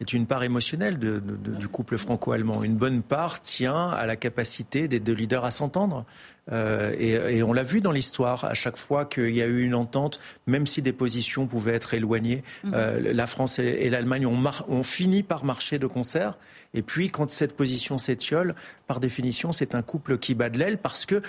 [0.00, 2.62] est une part émotionnelle de, du couple franco-allemand.
[2.62, 6.04] Une bonne part tient à la capacité des deux leaders à s'entendre.
[6.52, 9.74] Euh, et, on l'a vu dans l'histoire, à chaque fois qu'il y a eu une
[9.74, 12.72] entente, même si des positions pouvaient être éloignées, mhm.
[12.74, 16.38] euh, la France et, l'Allemagne ont, ont, fini par marcher de concert.
[16.74, 18.54] Et puis, quand cette position s'étiole,
[18.86, 21.22] par définition, c'est un couple qui bat de l'aile parce que,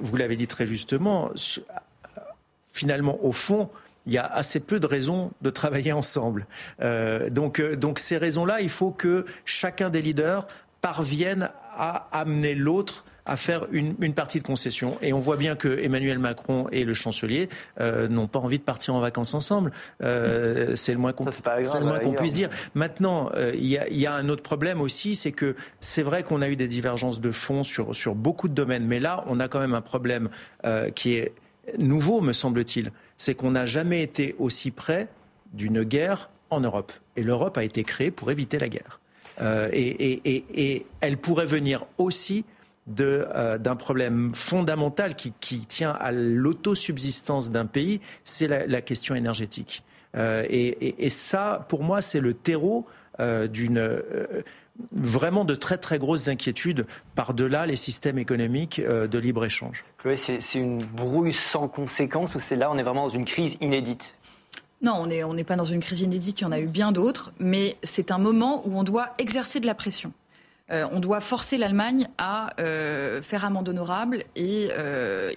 [0.00, 1.30] vous l'avez dit très justement,
[2.72, 3.70] finalement, au fond,
[4.06, 6.46] il y a assez peu de raisons de travailler ensemble.
[6.80, 10.46] Euh, donc, donc ces raisons-là, il faut que chacun des leaders
[10.80, 14.98] parvienne à amener l'autre à faire une, une, partie de concession.
[15.02, 17.48] Et on voit bien que Emmanuel Macron et le chancelier
[17.80, 19.72] euh, n'ont pas envie de partir en vacances ensemble.
[20.02, 21.24] Euh, c'est le moins qu'on
[22.12, 22.50] puisse dire.
[22.74, 26.22] Maintenant, euh, il y, a, y, a, un autre problème aussi, c'est que c'est vrai
[26.22, 29.40] qu'on a eu des divergences de fond sur, sur beaucoup de domaines, mais là, on
[29.40, 30.28] a quand même un problème
[30.66, 31.32] euh, qui est
[31.78, 35.08] nouveau, me semble-t-il c'est qu'on n'a jamais été aussi près
[35.52, 36.92] d'une guerre en Europe.
[37.16, 39.00] Et l'Europe a été créée pour éviter la guerre.
[39.40, 42.44] Euh, et, elle pourrait venir aussi
[43.00, 49.82] euh, d'un problème fondamental qui, tient à l'autosubsistance d'un pays, c'est la, question énergétique.
[50.16, 52.86] Euh, et, ça, pour moi, c'est le terreau
[53.18, 54.02] d'une
[54.92, 59.84] vraiment de très très grosses inquiétudes par-delà les systèmes économiques euh, de libre-échange.
[59.98, 63.56] Chloé, c'est une brouille sans conséquence ou c'est là on est vraiment dans une crise
[63.60, 64.16] inédite?
[64.82, 66.92] Non, on n'est on pas dans une crise inédite, il y en a eu bien
[66.92, 70.12] d'autres, mais c'est un moment où on doit exercer de la pression.
[70.70, 74.70] Euh, on doit forcer l'Allemagne à euh, faire amende honorable et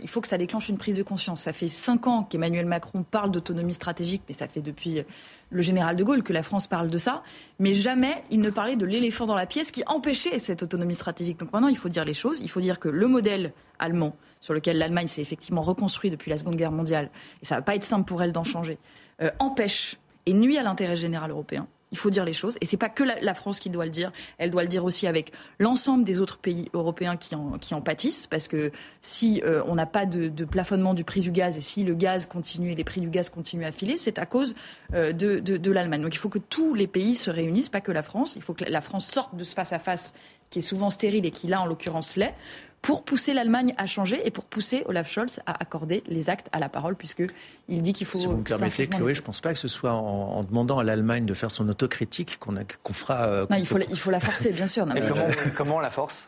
[0.01, 1.41] il faut que ça déclenche une prise de conscience.
[1.41, 5.03] Ça fait cinq ans qu'Emmanuel Macron parle d'autonomie stratégique, mais ça fait depuis
[5.49, 7.23] le général de Gaulle que la France parle de ça,
[7.59, 11.39] mais jamais il ne parlait de l'éléphant dans la pièce qui empêchait cette autonomie stratégique.
[11.39, 12.39] Donc maintenant, il faut dire les choses.
[12.41, 16.37] Il faut dire que le modèle allemand, sur lequel l'Allemagne s'est effectivement reconstruit depuis la
[16.37, 17.09] Seconde Guerre mondiale,
[17.41, 18.77] et ça va pas être simple pour elle d'en changer,
[19.21, 21.67] euh, empêche et nuit à l'intérêt général européen.
[21.91, 22.57] Il faut dire les choses.
[22.59, 24.11] Et c'est pas que la, France qui doit le dire.
[24.37, 27.81] Elle doit le dire aussi avec l'ensemble des autres pays européens qui en, qui en
[27.81, 28.27] pâtissent.
[28.27, 28.71] Parce que
[29.01, 32.25] si euh, on n'a pas de, plafonnement du prix du gaz et si le gaz
[32.25, 34.55] continue, les prix du gaz continuent à filer, c'est à cause
[34.93, 36.01] euh, de, de, l'Allemagne.
[36.01, 38.35] Donc il faut que tous les pays se réunissent, pas que la France.
[38.35, 40.13] Il faut que la France sorte de ce face-à-face
[40.49, 42.33] qui est souvent stérile et qui là en l'occurrence l'est,
[42.81, 46.59] pour pousser l'Allemagne à changer et pour pousser Olaf Scholz à accorder les actes à
[46.59, 47.23] la parole, puisque
[47.67, 48.17] il dit qu'il faut.
[48.17, 50.83] Si vous me permettez, Chloé, je ne pense pas que ce soit en, demandant à
[50.83, 53.27] l'Allemagne de faire son autocritique qu'on qu'on fera.
[53.27, 54.85] Euh, non, il faut, il faut la forcer, bien sûr.
[54.85, 55.01] mais...
[55.07, 56.27] comment, comment la force?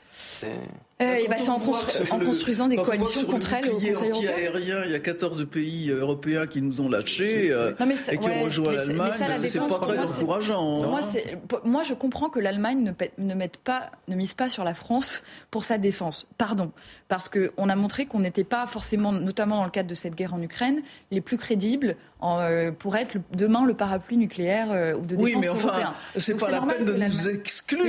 [1.01, 4.31] Euh, bah, c'est en, construisant des coalitions contre elle au Conseil européen.
[4.35, 7.71] aérien, il y a 14 pays européens qui nous ont lâchés euh,
[8.11, 9.11] et qui ont rejoint l'Allemagne.
[9.37, 10.79] C'est pas très encourageant.
[10.89, 10.99] Moi,
[11.63, 15.63] moi, je comprends que l'Allemagne ne, ne, pas, ne mise pas sur la France pour
[15.63, 16.27] sa défense.
[16.37, 16.71] Pardon.
[17.07, 20.33] Parce qu'on a montré qu'on n'était pas forcément, notamment dans le cadre de cette guerre
[20.33, 25.23] en Ukraine, les plus crédibles euh, pour être demain le parapluie nucléaire euh, de défense
[25.23, 25.93] oui, mais enfin.
[26.17, 27.85] C'est pas la peine de nous exclure.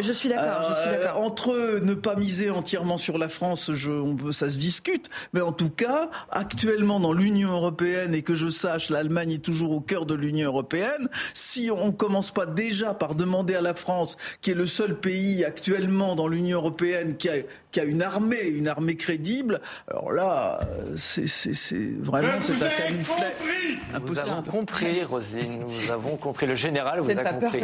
[0.00, 0.72] Je suis, d'accord.
[0.86, 5.10] Euh, ne pas miser entièrement sur la France, je, on ça se discute.
[5.32, 9.72] Mais en tout cas, actuellement dans l'Union européenne et que je sache, l'Allemagne est toujours
[9.72, 11.08] au cœur de l'Union européenne.
[11.34, 15.44] Si on commence pas déjà par demander à la France, qui est le seul pays
[15.44, 17.34] actuellement dans l'Union européenne qui a,
[17.70, 20.60] qui a une armée, une armée crédible, alors là,
[20.96, 21.24] c'est
[22.00, 23.34] vraiment c'est un camouflet.
[24.06, 26.46] Nous avons compris, Roselyne, nous avons compris.
[26.46, 27.62] Le général vous, a compris.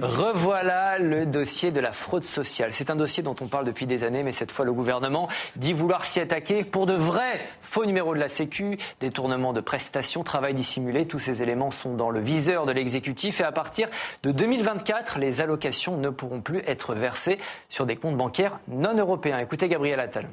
[0.00, 2.72] Revoilà le dossier de la fraude sociale.
[2.72, 5.74] C'est un dossier dont on parle depuis des années, mais cette fois le gouvernement dit
[5.74, 10.54] vouloir s'y attaquer pour de vrais faux numéros de la Sécu, détournement de prestations, travail
[10.54, 11.06] dissimulé.
[11.06, 13.88] Tous ces éléments sont dans le viseur de l'exécutif et à partir
[14.22, 17.38] de 2024, les allocations ne pourront plus être versées
[17.68, 19.38] sur des comptes bancaires non européens.
[19.38, 20.28] Écoutez Gabriel Attal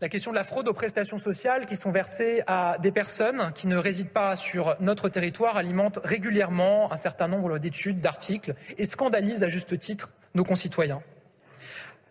[0.00, 3.66] la question de la fraude aux prestations sociales qui sont versées à des personnes qui
[3.66, 9.42] ne résident pas sur notre territoire alimente régulièrement un certain nombre d'études, d'articles et scandalise
[9.42, 11.02] à juste titre nos concitoyens.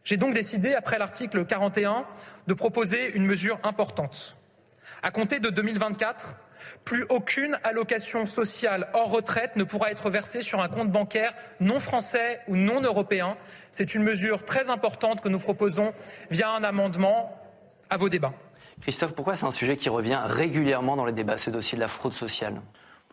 [0.07, 2.05] J'ai donc décidé, après l'article 41,
[2.47, 4.37] de proposer une mesure importante.
[5.03, 6.33] À compter de 2024,
[6.85, 11.81] plus aucune allocation sociale hors retraite ne pourra être versée sur un compte bancaire non
[11.81, 13.35] français ou non européen.
[13.71, 15.91] C'est une mesure très importante que nous proposons
[16.31, 17.37] via un amendement
[17.89, 18.33] à vos débats.
[18.79, 21.89] Christophe, pourquoi c'est un sujet qui revient régulièrement dans les débats, ce dossier de la
[21.89, 22.61] fraude sociale?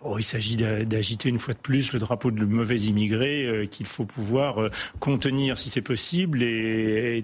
[0.06, 3.86] Oh, il s'agit d'agiter une fois de plus le drapeau de mauvais immigrés euh, qu'il
[3.86, 7.22] faut pouvoir euh, contenir si c'est possible et, euh,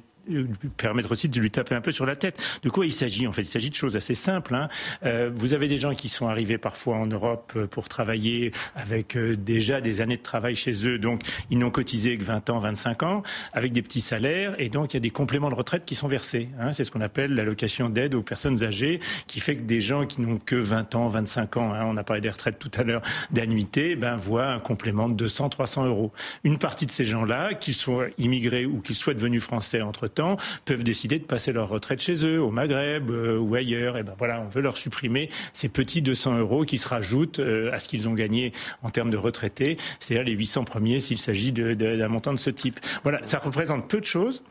[0.77, 2.41] permettre aussi de lui taper un peu sur la tête.
[2.63, 4.55] De quoi il s'agit En fait, il s'agit de choses assez simples.
[4.55, 4.69] Hein.
[5.05, 9.17] Euh, vous avez des gens qui sont arrivés parfois en Europe euh, pour travailler avec
[9.17, 13.03] déjà des années de travail chez eux, donc ils n'ont cotisé que 20 ans, 25
[13.03, 13.23] ans,
[13.53, 16.09] avec des petits salaires, et donc il y a des compléments de retraite qui sont
[16.09, 16.49] versés.
[16.59, 16.73] Hein.
[16.73, 20.21] C'est ce qu'on appelle l'allocation d'aide aux personnes âgées, qui fait que des gens qui
[20.21, 23.03] n'ont que 20 ans, 25 ans, hein, on a parlé des retraites tout à l'heure,
[23.31, 26.13] d'annuité, ben voient un complément de 200, 300 euros.
[26.45, 30.20] Une partie de ces gens-là, qu'ils soient immigrés ou qu'ils soient devenus français entre-temps,
[30.65, 33.97] peuvent décider de passer leur retraite chez eux, au Maghreb euh, ou ailleurs.
[33.97, 37.73] Et ben voilà, on veut leur supprimer ces petits 200 euros qui se rajoutent euh,
[37.73, 38.53] à ce qu'ils ont gagné
[38.83, 42.81] en termes de retraités, c'est-à-dire les 800 premiers s'il s'agit d'un montant de ce type.
[43.03, 44.43] Voilà, ça représente peu de choses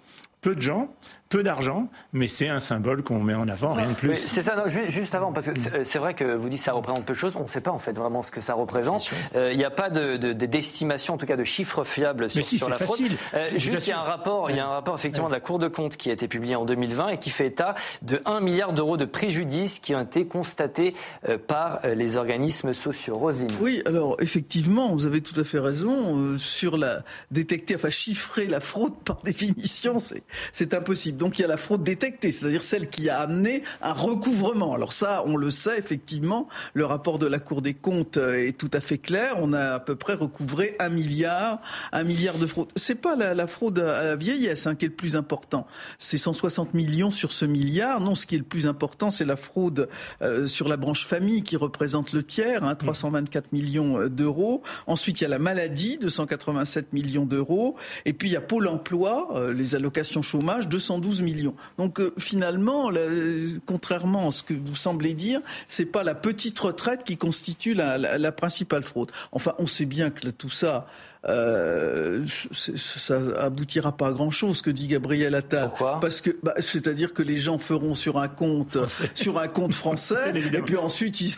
[0.42, 0.94] peu de gens,
[1.30, 4.16] peu d'argent, mais c'est un symbole qu'on met en avant, rien de plus.
[4.16, 5.54] C'est ça, juste, avant, parce que
[5.84, 7.72] c'est vrai que vous dites que ça représente peu de choses, on ne sait pas
[7.72, 9.10] en fait vraiment ce que ça représente.
[9.36, 12.44] Euh, il n'y a pas d'estimation, de, en tout cas de chiffres fiables sur, mais
[12.44, 13.00] si, sur la fraude.
[13.36, 15.40] Euh, juste, il y a un rapport, il y a un rapport effectivement de la
[15.40, 18.40] Cour de compte qui a été publié en 2020 et qui fait état de 1
[18.40, 20.96] milliard d'euros de préjudices qui ont été constatés
[21.28, 23.16] euh, par les organismes sociaux.
[23.16, 23.50] Rosine.
[23.62, 26.38] Oui, alors effectivement, vous avez tout à fait raison.
[26.38, 29.98] sur la détecter, enfin chiffrer la fraude par définition,
[30.52, 31.19] c'est impossible.
[31.20, 34.74] Donc il y a la fraude détectée, c'est-à-dire celle qui a amené un recouvrement.
[34.74, 38.58] Alors ça, on le sait effectivement, le rapport de la Cour des comptes euh, est
[38.58, 39.36] tout à fait clair.
[39.42, 41.60] On a à peu près recouvré un milliard,
[41.92, 42.70] un milliard de fraude.
[42.78, 45.68] C'est pas la, fraude à la vieillesse hein, qui est le plus important.
[45.98, 48.00] C'est 160 millions sur ce milliard.
[48.00, 49.90] Non, ce qui est le plus important, c'est la fraude
[50.22, 54.64] euh, sur la branche famille qui représente le tiers, hein, 324 millions euh, d'euros.
[54.88, 57.76] Ensuite, il y a la maladie, 287 millions d'euros.
[58.06, 61.56] Et puis il y a Pôle Emploi, les allocations chômage, 212 millions.
[61.78, 62.92] Donc euh, finalement,
[63.66, 67.98] contrairement à ce que vous semblez dire, c'est pas la petite retraite qui constitue la,
[67.98, 69.12] la principale fraude.
[69.32, 70.88] Enfin, on sait bien que tout ça,
[71.28, 75.68] euh, ça aboutira pas à grand chose ce que dit Gabriel Attal.
[75.68, 76.00] Pourquoi?
[76.00, 78.78] Parce que, bah, c'est-à-dire que les gens feront sur un compte,
[79.16, 81.36] sur un compte français, et puis ensuite ils,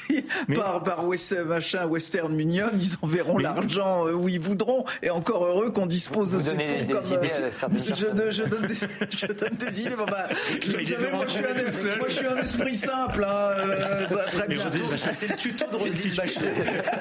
[0.55, 1.03] par, par
[1.47, 4.86] machin, Western Union, ils enverront l'argent euh, où ils voudront.
[5.01, 6.88] Et encore heureux qu'on dispose de ces fonds.
[6.91, 9.95] Comme, euh, je, je, donne je donne des idées.
[9.95, 10.28] Bon, bah,
[10.64, 13.24] vous savez, moi, je suis un, moi, je suis un esprit simple.
[13.24, 14.64] Hein, euh, très bien.
[15.14, 16.45] C'est le tuto de Rosine Bachelot.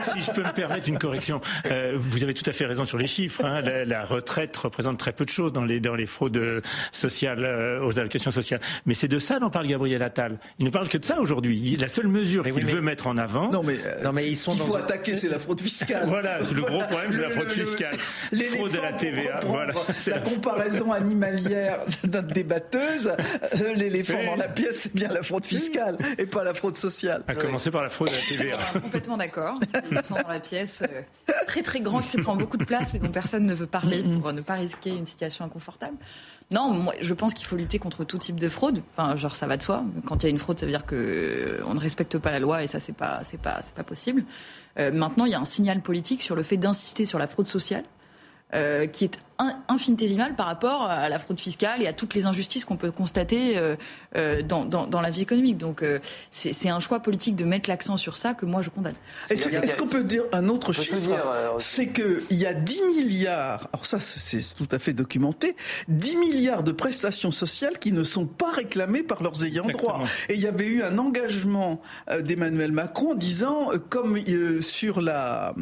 [0.05, 2.99] Si je peux me permettre une correction, euh, vous avez tout à fait raison sur
[2.99, 3.45] les chiffres.
[3.45, 3.61] Hein.
[3.63, 7.85] La, la, retraite représente très peu de choses dans les, dans les fraudes sociales, euh,
[7.85, 8.61] aux allocations sociales.
[8.87, 10.39] Mais c'est de ça dont parle Gabriel Attal.
[10.59, 11.77] Il ne parle que de ça aujourd'hui.
[11.77, 13.51] La seule mesure qu'il veut mettre en avant.
[13.51, 14.55] Non, mais, euh, non, mais ils sont.
[14.55, 16.05] Il faut attaquer, c'est la fraude fiscale.
[16.07, 17.95] voilà, c'est le gros problème, c'est la fraude fiscale.
[18.33, 19.41] Les fraude de la TVA.
[19.45, 19.75] Voilà,
[20.07, 22.50] la comparaison animalière de notre débatteuse.
[22.51, 27.23] Euh, l'éléphant dans la pièce, c'est bien la fraude fiscale et pas la fraude sociale.
[27.29, 28.81] À commencer par la fraude de la TVA.
[28.81, 29.59] complètement d'accord.
[29.91, 33.11] L'éléphant dans la pièce, euh, très très grand, qui prend beaucoup de place, mais dont
[33.11, 35.97] personne ne veut parler pour ne pas risquer une situation inconfortable.
[36.51, 38.83] Non, moi, je pense qu'il faut lutter contre tout type de fraude.
[38.97, 39.85] Enfin, genre, ça va de soi.
[40.05, 42.41] Quand il y a une fraude, ça veut dire que on ne respecte pas la
[42.41, 44.25] loi et ça, c'est pas, c'est pas, c'est pas possible.
[44.79, 47.47] Euh, maintenant, il y a un signal politique sur le fait d'insister sur la fraude
[47.47, 47.85] sociale.
[48.53, 49.23] Euh, qui est
[49.69, 53.57] infinitésimale par rapport à la fraude fiscale et à toutes les injustices qu'on peut constater
[53.57, 53.77] euh,
[54.17, 55.57] euh, dans, dans, dans, la vie économique.
[55.57, 55.99] Donc euh,
[56.31, 58.95] c'est un choix politique de mettre l'accent sur ça que moi je condamne.
[59.31, 60.99] Est-ce qu'on peut dire un autre chiffre
[61.59, 65.57] C'est qu'il y a 10 milliards, alors ça c'est tout à fait documenté,
[65.89, 70.01] 10 milliards de prestations sociales qui ne sont pas réclamées par leurs ayants droit.
[70.29, 71.81] Et il y avait eu un engagement
[72.21, 74.19] d'Emmanuel Macron disant, comme
[74.61, 75.55] sur la,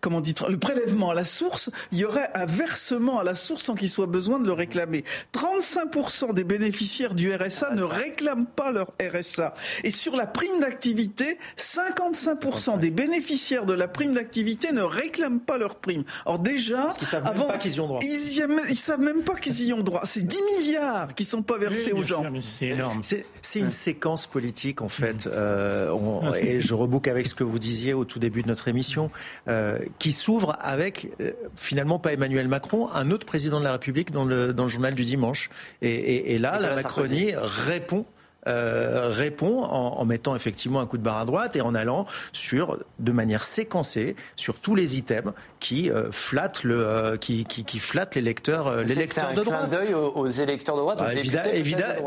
[0.00, 3.62] comment dit, le prélèvement à la source, il y aurait un versement à la source
[3.62, 5.04] sans qu'il soit besoin de le réclamer.
[5.32, 9.54] 35% des bénéficiaires du RSA ne réclament pas leur RSA.
[9.84, 15.58] Et sur la prime d'activité, 55% des bénéficiaires de la prime d'activité ne réclament pas
[15.58, 16.04] leur prime.
[16.26, 18.00] Or déjà, ils savent avant, même pas qu'ils y ont droit.
[18.02, 20.02] Ils, savent même pas qu'ils y ont droit.
[20.04, 22.24] C'est 10 milliards qui sont pas versés aux gens.
[22.40, 23.00] C'est énorme.
[23.02, 25.26] C'est une séquence politique en fait.
[25.26, 28.68] Euh, ah, et je reboucle avec ce que vous disiez au tout début de notre
[28.68, 29.10] émission,
[29.48, 34.10] euh, qui s'ouvre avec euh, finalement pas Emmanuel Macron, un autre président de la République
[34.10, 35.50] dans le, dans le journal du dimanche.
[35.80, 38.06] Et, et, là, la Macronie répond.
[38.48, 42.06] Euh, répond en, en, mettant effectivement un coup de barre à droite et en allant
[42.32, 47.64] sur de manière séquencée sur tous les items qui euh, flattent le euh, qui, qui,
[47.64, 49.70] qui flattent les lecteurs euh, les lecteurs de droite.
[49.70, 50.98] d'œil aux, électeurs de droite.
[50.98, 51.10] Bah,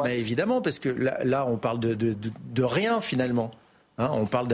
[0.04, 3.52] bah, évidemment parce que là, là on parle de, de, de, de rien finalement.
[3.98, 4.48] Hein, on parle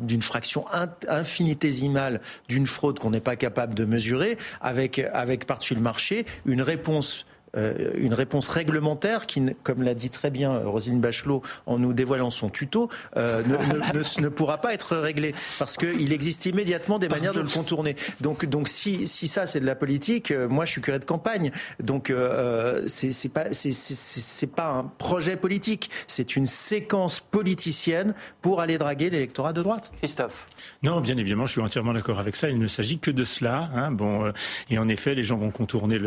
[0.00, 0.66] d'une fraction
[1.08, 6.60] infinitésimale d'une fraude qu'on n'est pas capable de mesurer, avec, avec par-dessus le marché une
[6.60, 7.24] réponse
[7.56, 12.30] euh, une réponse réglementaire qui, comme l'a dit très bien Rosine Bachelot en nous dévoilant
[12.30, 17.34] son tuto, euh, ne, ne, pourra pas être réglée parce qu'il existe immédiatement des manières
[17.34, 17.96] de le contourner.
[18.20, 21.04] Donc, donc si, si ça c'est de la politique, euh, moi je suis curé de
[21.04, 28.60] campagne, donc euh, c'est pas c'est pas un projet politique, c'est une séquence politicienne pour
[28.60, 29.92] aller draguer l'électorat de droite.
[29.98, 30.46] Christophe.
[30.82, 32.48] Non, bien évidemment, je suis entièrement d'accord avec ça.
[32.48, 33.70] Il ne s'agit que de cela.
[33.74, 33.90] Hein.
[33.90, 34.32] Bon,
[34.70, 35.98] et en effet, les gens vont contourner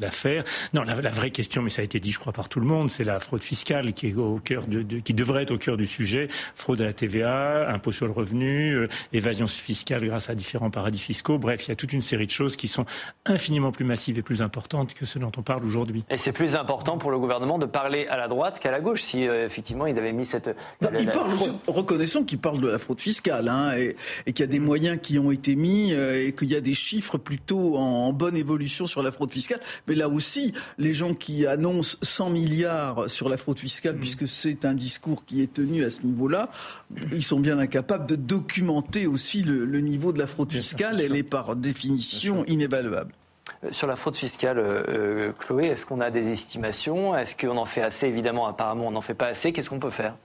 [0.00, 0.44] l'affaire.
[0.74, 2.90] Non, la, vraie question, mais ça a été dit, je crois, par tout le monde,
[2.90, 5.86] c'est la fraude fiscale qui est au cœur de, qui devrait être au cœur du
[5.86, 6.28] sujet.
[6.54, 10.98] Fraude à la TVA, impôt sur le revenu, euh, évasion fiscale grâce à différents paradis
[10.98, 11.38] fiscaux.
[11.38, 12.84] Bref, il y a toute une série de choses qui sont
[13.26, 16.04] infiniment plus massives et plus importantes que ce dont on parle aujourd'hui.
[16.10, 19.02] Et c'est plus important pour le gouvernement de parler à la droite qu'à la gauche,
[19.02, 20.54] si euh, effectivement il avait mis cette.
[20.98, 21.30] il parle,
[21.66, 25.18] reconnaissons qu'il parle de la fraude fiscale, hein, et, qu'il y a des moyens qui
[25.18, 29.02] ont été mis, euh, et qu'il y a des chiffres plutôt en bonne évolution sur
[29.02, 29.60] la fraude fiscale.
[29.86, 30.47] Mais là aussi,
[30.78, 34.00] les gens qui annoncent 100 milliards sur la fraude fiscale, mm.
[34.00, 36.50] puisque c'est un discours qui est tenu à ce niveau-là,
[37.12, 41.00] ils sont bien incapables de documenter aussi le, niveau de la fraude fiscale.
[41.00, 43.12] Elle est par définition inévaluable.
[43.64, 47.16] Euh, sur la fraude fiscale, euh, euh, Chloé, est-ce qu'on a des estimations?
[47.16, 48.06] Est-ce qu'on en fait assez?
[48.06, 49.52] Évidemment, apparemment, on n'en fait pas assez.
[49.52, 50.16] Qu'est-ce qu'on peut faire?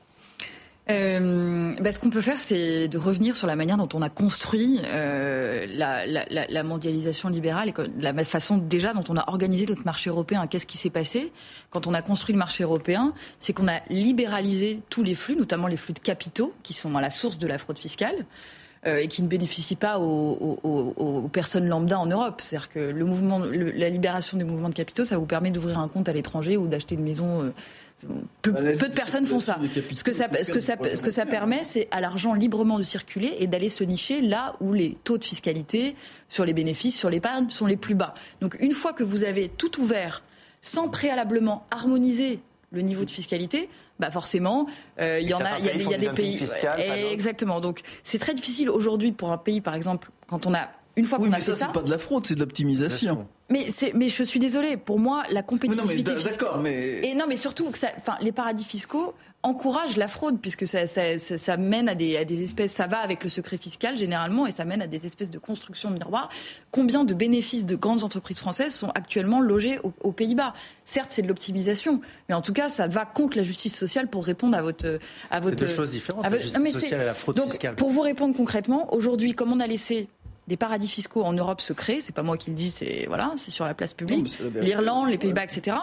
[0.89, 4.09] Euh, bah, ce qu'on peut faire, c'est de revenir sur la manière dont on a
[4.09, 9.65] construit euh, la, la, la, mondialisation libérale et la façon déjà dont on a organisé
[9.65, 10.45] notre marché européen.
[10.45, 11.31] Qu'est-ce qui s'est passé?
[11.69, 15.67] Quand on a construit le marché européen C'est qu'on a libéralisé tous les flux, notamment
[15.67, 18.25] les flux de capitaux, qui sont à la source de la fraude fiscale.
[18.85, 22.41] Euh, et qui ne bénéficient pas aux, aux, aux, personnes lambda en Europe.
[22.41, 25.87] C'est-à-dire que le mouvement, la libération des mouvements de capitaux, ça vous permet d'ouvrir un
[25.87, 27.53] compte à l'étranger ou d'acheter une maison
[28.09, 29.57] euh, peu, de personnes font ça.
[29.95, 32.83] Ce que ça, ce que ça, ce que ça permet, c'est à l'argent librement de
[32.83, 35.95] circuler et d'aller se nicher là où les taux de fiscalité
[36.29, 38.13] sur les bénéfices, sur l'épargne sont les plus bas.
[38.41, 40.21] Donc une fois que vous avez tout ouvert,
[40.61, 42.39] sans préalablement harmoniser
[42.71, 44.65] le niveau de fiscalité, bah forcément,
[44.99, 46.39] euh, il y en a, il y a, des pays.
[47.11, 47.59] exactement.
[47.59, 51.17] Donc c'est très difficile aujourd'hui pour un pays, par exemple, quand on a une fois
[51.17, 53.27] qu'on a ça, ça, c'est pas de la fraude, c'est de l'optimisation.
[53.49, 53.65] Mais,
[53.95, 54.77] mais je suis désolée.
[54.77, 56.11] Pour moi, la compétitivité.
[56.23, 57.05] d'accord, mais.
[57.05, 59.13] Et non, mais surtout, que ça, enfin, les paradis fiscaux
[59.43, 63.23] encourage la fraude, puisque ça, ça, mène à des, à des, espèces, ça va avec
[63.23, 66.29] le secret fiscal généralement, et ça mène à des espèces de construction miroir.
[66.71, 70.53] Combien de bénéfices de grandes entreprises françaises sont actuellement logés aux, Pays-Bas?
[70.85, 74.25] Certes, c'est de l'optimisation, mais en tout cas, ça va contre la justice sociale pour
[74.25, 74.99] répondre à votre...
[75.29, 77.75] À votre c'est deux choses différentes, la justice sociale et la fraude Donc, fiscale.
[77.75, 80.07] Pour vous répondre concrètement, aujourd'hui, comme on a laissé
[80.47, 83.33] des paradis fiscaux en Europe se créent, c'est pas moi qui le dis, c'est voilà,
[83.35, 85.75] c'est sur la place publique, l'Irlande, les Pays-Bas, etc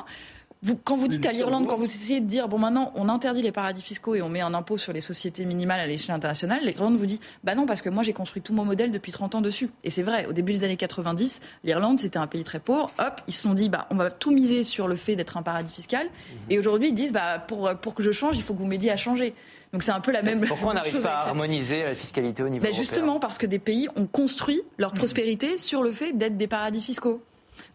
[0.85, 3.53] quand vous dites à l'Irlande, quand vous essayez de dire, bon, maintenant, on interdit les
[3.53, 6.97] paradis fiscaux et on met un impôt sur les sociétés minimales à l'échelle internationale, l'Irlande
[6.97, 9.41] vous dit, bah non, parce que moi, j'ai construit tout mon modèle depuis 30 ans
[9.41, 9.71] dessus.
[9.85, 12.91] Et c'est vrai, au début des années 90, l'Irlande, c'était un pays très pauvre.
[12.99, 15.43] Hop, ils se sont dit, bah, on va tout miser sur le fait d'être un
[15.43, 16.07] paradis fiscal.
[16.51, 18.91] Et aujourd'hui, ils disent, bah, pour, pour que je change, il faut que vous m'aidiez
[18.91, 19.35] à changer.
[19.73, 20.41] Donc c'est un peu la même.
[20.47, 23.59] Pourquoi on n'arrive pas à harmoniser la fiscalité au niveau bah, Justement parce que des
[23.59, 27.23] pays ont construit leur prospérité sur le fait d'être des paradis fiscaux.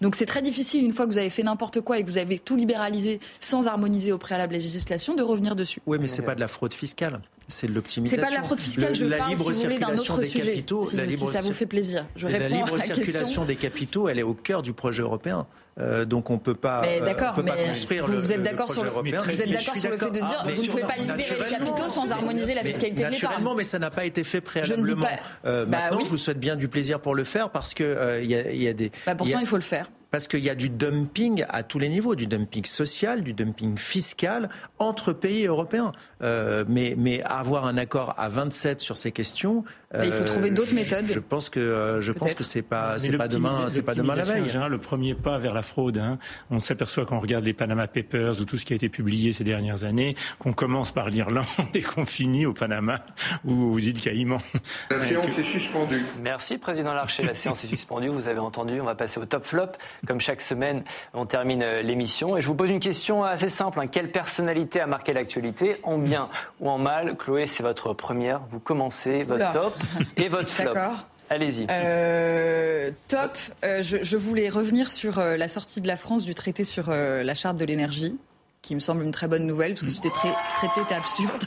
[0.02, 2.18] Donc c'est très difficile, une fois que vous avez fait n'importe quoi et que vous
[2.18, 5.82] avez tout libéralisé sans harmoniser au préalable la législation, de revenir dessus.
[5.86, 7.22] Oui, mais c'est pas de la fraude fiscale.
[7.48, 8.18] C'est de l'optimisation.
[8.18, 10.24] C'est pas de la fraude fiscale, je la parle, libre si vous voulez, d'un autre
[10.24, 12.08] sujet, capitaux, si, la libre ça vous fait plaisir.
[12.16, 15.46] Je la libre circulation des capitaux, elle est au cœur du projet européen.
[15.78, 19.42] Euh, donc on peut pas, mais d'accord, mais construire vous, êtes d'accord sur le, vous
[19.42, 21.90] êtes d'accord sur le fait de dire ah, vous ne pouvez pas libérer les capitaux
[21.90, 23.12] sans harmoniser la fiscalité de l'épargne.
[23.12, 25.06] Naturellement, mais ça n'a pas été fait préalablement.
[25.46, 28.22] Euh, bah maintenant, je vous souhaite bien du plaisir pour le faire parce que euh,
[28.24, 28.90] il y, a, des.
[29.06, 31.90] Bah, pourtant, il faut le faire parce qu'il y a du dumping à tous les
[31.90, 34.48] niveaux, du dumping social, du dumping fiscal
[34.80, 35.92] entre pays européens.
[36.22, 39.66] Euh, mais, mais avoir un accord à 27 sur ces questions,
[40.04, 41.06] il faut trouver d'autres euh, méthodes.
[41.08, 44.16] Je pense que euh, je pense que c'est pas c'est pas demain c'est pas demain
[44.16, 44.44] la veille.
[44.70, 45.98] le premier pas vers la fraude.
[45.98, 46.18] Hein.
[46.52, 49.34] On s'aperçoit quand on regarde les Panama Papers ou tout ce qui a été publié
[49.34, 53.02] ces dernières années, qu'on commence par l'Irlande et qu'on finit au Panama
[53.44, 54.42] ou aux îles Caïmans.
[54.90, 56.04] La séance est suspendue.
[56.22, 57.24] Merci président Larcher.
[57.24, 58.10] La séance est suspendue.
[58.10, 58.80] Vous avez entendu.
[58.82, 59.70] On va passer au top flop.
[60.08, 60.84] Comme chaque semaine,
[61.14, 63.80] on termine euh, l'émission et je vous pose une question assez simple.
[63.80, 63.88] Hein.
[63.88, 66.30] Quelle personnalité a marqué l'actualité, en bien
[66.60, 67.16] ou en mal?
[67.18, 68.42] Chloé, c'est votre première.
[68.50, 69.76] Vous commencez votre top.
[70.18, 71.06] Et votre flop D'accord.
[71.30, 71.66] Allez-y.
[71.70, 73.38] Euh, top.
[73.64, 77.36] Euh, je, voulais revenir sur euh, la sortie de la France du traité sur la
[77.36, 78.16] charte de l'énergie
[78.62, 81.44] qui me semble une très bonne nouvelle, parce que ce traité était absurde.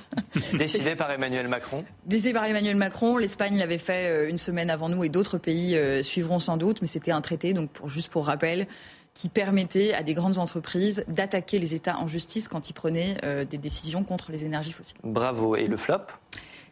[0.57, 3.17] Décidé par Emmanuel Macron Décidé par Emmanuel Macron.
[3.17, 7.11] L'Espagne l'avait fait une semaine avant nous et d'autres pays suivront sans doute, mais c'était
[7.11, 8.69] un traité, donc pour, juste pour rappel,
[9.15, 13.17] qui permettait à des grandes entreprises d'attaquer les États en justice quand ils prenaient
[13.51, 14.99] des décisions contre les énergies fossiles.
[15.03, 15.57] Bravo.
[15.57, 16.07] Et le flop?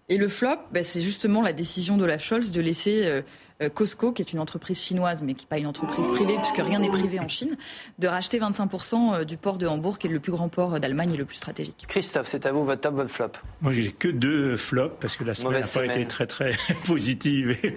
[0.09, 3.23] Et le flop, bah, c'est justement la décision de la Scholz de laisser euh,
[3.63, 6.59] euh, Costco, qui est une entreprise chinoise, mais qui n'est pas une entreprise privée, puisque
[6.59, 7.57] rien n'est privé en Chine,
[7.99, 11.15] de racheter 25% euh, du port de Hambourg, qui est le plus grand port d'Allemagne
[11.15, 11.87] et le plus stratégique.
[11.89, 13.31] Christophe, c'est à vous votre top, votre flop.
[13.63, 16.53] Moi, j'ai que deux flops, parce que la semaine n'a pas été très très
[16.87, 17.77] positive et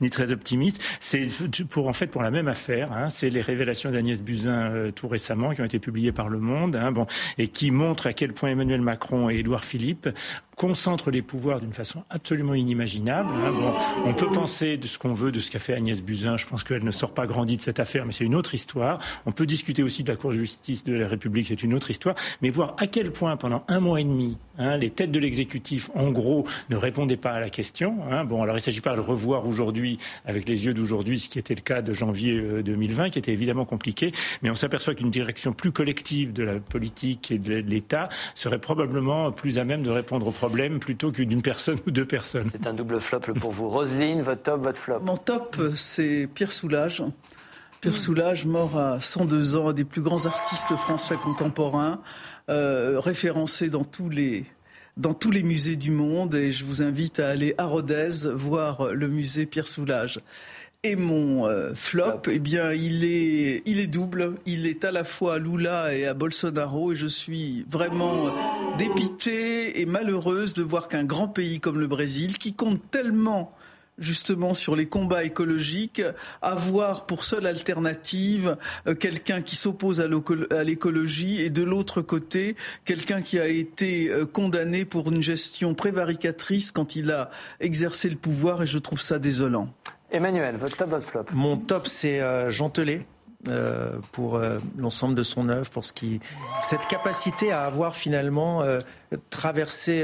[0.00, 0.82] ni très optimiste.
[0.98, 1.28] C'est
[1.70, 2.90] pour en fait pour la même affaire.
[2.92, 6.40] Hein, c'est les révélations d'Agnès Buzyn euh, tout récemment, qui ont été publiées par Le
[6.40, 7.06] Monde, hein, bon,
[7.38, 10.08] et qui montrent à quel point Emmanuel Macron et Édouard Philippe
[10.56, 13.30] concentrent les pouvoirs d'une façon absolument inimaginable.
[13.34, 13.52] Hein.
[13.52, 13.72] Bon,
[14.06, 16.36] on peut penser de ce qu'on veut de ce qu'a fait Agnès Buzyn.
[16.36, 18.98] Je pense qu'elle ne sort pas grandie de cette affaire, mais c'est une autre histoire.
[19.26, 21.90] On peut discuter aussi de la Cour de justice de la République, c'est une autre
[21.90, 22.14] histoire.
[22.40, 25.90] Mais voir à quel point, pendant un mois et demi, hein, les têtes de l'exécutif,
[25.94, 27.96] en gros, ne répondaient pas à la question.
[28.10, 28.24] Hein.
[28.24, 31.38] Bon, alors il ne s'agit pas de revoir aujourd'hui, avec les yeux d'aujourd'hui, ce qui
[31.38, 34.12] était le cas de janvier 2020, euh, qui était évidemment compliqué.
[34.42, 39.32] Mais on s'aperçoit qu'une direction plus collective de la politique et de l'État serait probablement
[39.32, 40.43] plus à même de répondre aux problèmes
[40.78, 42.48] plutôt que d'une personne ou deux personnes.
[42.50, 43.68] C'est un double flop pour vous.
[43.68, 47.02] Roselyne, votre top, votre flop top, c'est Pierre Soulages.
[47.80, 52.00] Pierre Soulages, mort à 102 ans, un des plus grands artistes français contemporains,
[52.48, 54.46] euh, référencé dans tous les
[54.96, 58.92] dans tous les musées du monde et je vous invite à aller à Rodez voir
[58.92, 60.20] le musée Pierre Soulages.
[60.86, 64.34] Et mon euh, flop, eh bien, il est, il est double.
[64.44, 66.92] Il est à la fois à Lula et à Bolsonaro.
[66.92, 68.30] Et je suis vraiment
[68.76, 73.56] dépitée et malheureuse de voir qu'un grand pays comme le Brésil, qui compte tellement
[73.96, 76.02] justement sur les combats écologiques,
[76.42, 78.56] avoir pour seule alternative
[78.86, 84.26] euh, quelqu'un qui s'oppose à l'écologie et de l'autre côté quelqu'un qui a été euh,
[84.26, 87.30] condamné pour une gestion prévaricatrice quand il a
[87.60, 89.72] exercé le pouvoir et je trouve ça désolant.
[90.10, 93.06] Emmanuel, votre top, votre flop Mon top, c'est euh, Jean Telet.
[94.12, 94.40] Pour
[94.78, 96.20] l'ensemble de son œuvre, pour ce qui
[96.62, 98.62] cette capacité à avoir finalement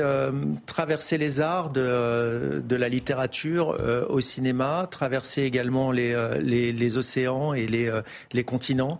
[0.01, 0.31] euh,
[0.67, 6.73] traverser les arts de, euh, de la littérature euh, au cinéma, traverser également les, les,
[6.73, 7.91] les océans et les,
[8.33, 8.99] les continents.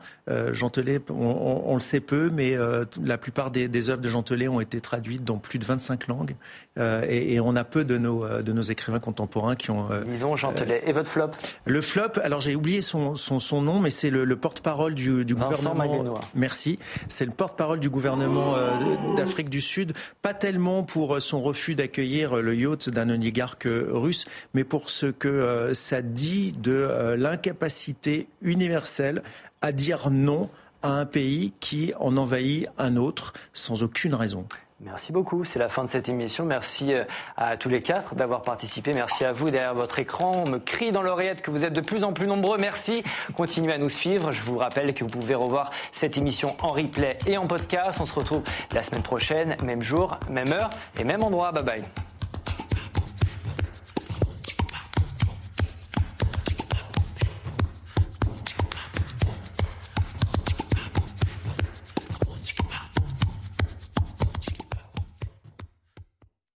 [0.53, 0.71] Jean
[1.11, 2.57] on, on, le sait peu, mais
[3.05, 6.37] la plupart des, des œuvres de Jean ont été traduites dans plus de 25 langues.
[6.79, 9.89] Et, et, on a peu de nos, de nos écrivains contemporains qui ont...
[10.07, 10.55] Disons Jean
[10.87, 11.31] Et votre flop?
[11.65, 15.25] Le flop, alors j'ai oublié son, son, son, nom, mais c'est le, le porte-parole du,
[15.27, 16.15] du gouvernement.
[16.35, 16.79] Merci.
[17.09, 18.71] C'est le porte-parole du gouvernement euh,
[19.17, 24.25] d'Afrique du Sud, pas tellement pour son refus d'accueillir le yacht d'un oligarque russe,
[24.55, 29.23] mais pour ce que ça dit de l'incapacité universelle
[29.61, 30.49] à dire non
[30.83, 34.47] à un pays qui en envahit un autre sans aucune raison.
[34.83, 35.45] Merci beaucoup.
[35.45, 36.47] C'est la fin de cette émission.
[36.47, 37.05] Merci euh,
[37.37, 38.93] à tous les quatre d'avoir participé.
[38.95, 40.33] Merci à vous derrière votre écran.
[40.35, 42.57] On me crie dans l'oreillette que vous êtes de plus en plus nombreux.
[42.57, 43.05] Merci.
[43.37, 44.33] Continuez à nous suivre.
[44.33, 47.99] Je vous rappelle que vous pouvez revoir cette émission en replay et en podcast.
[48.01, 51.53] On se retrouve la semaine prochaine, même jour, même heure et même endroit.
[51.53, 52.10] Bye bye.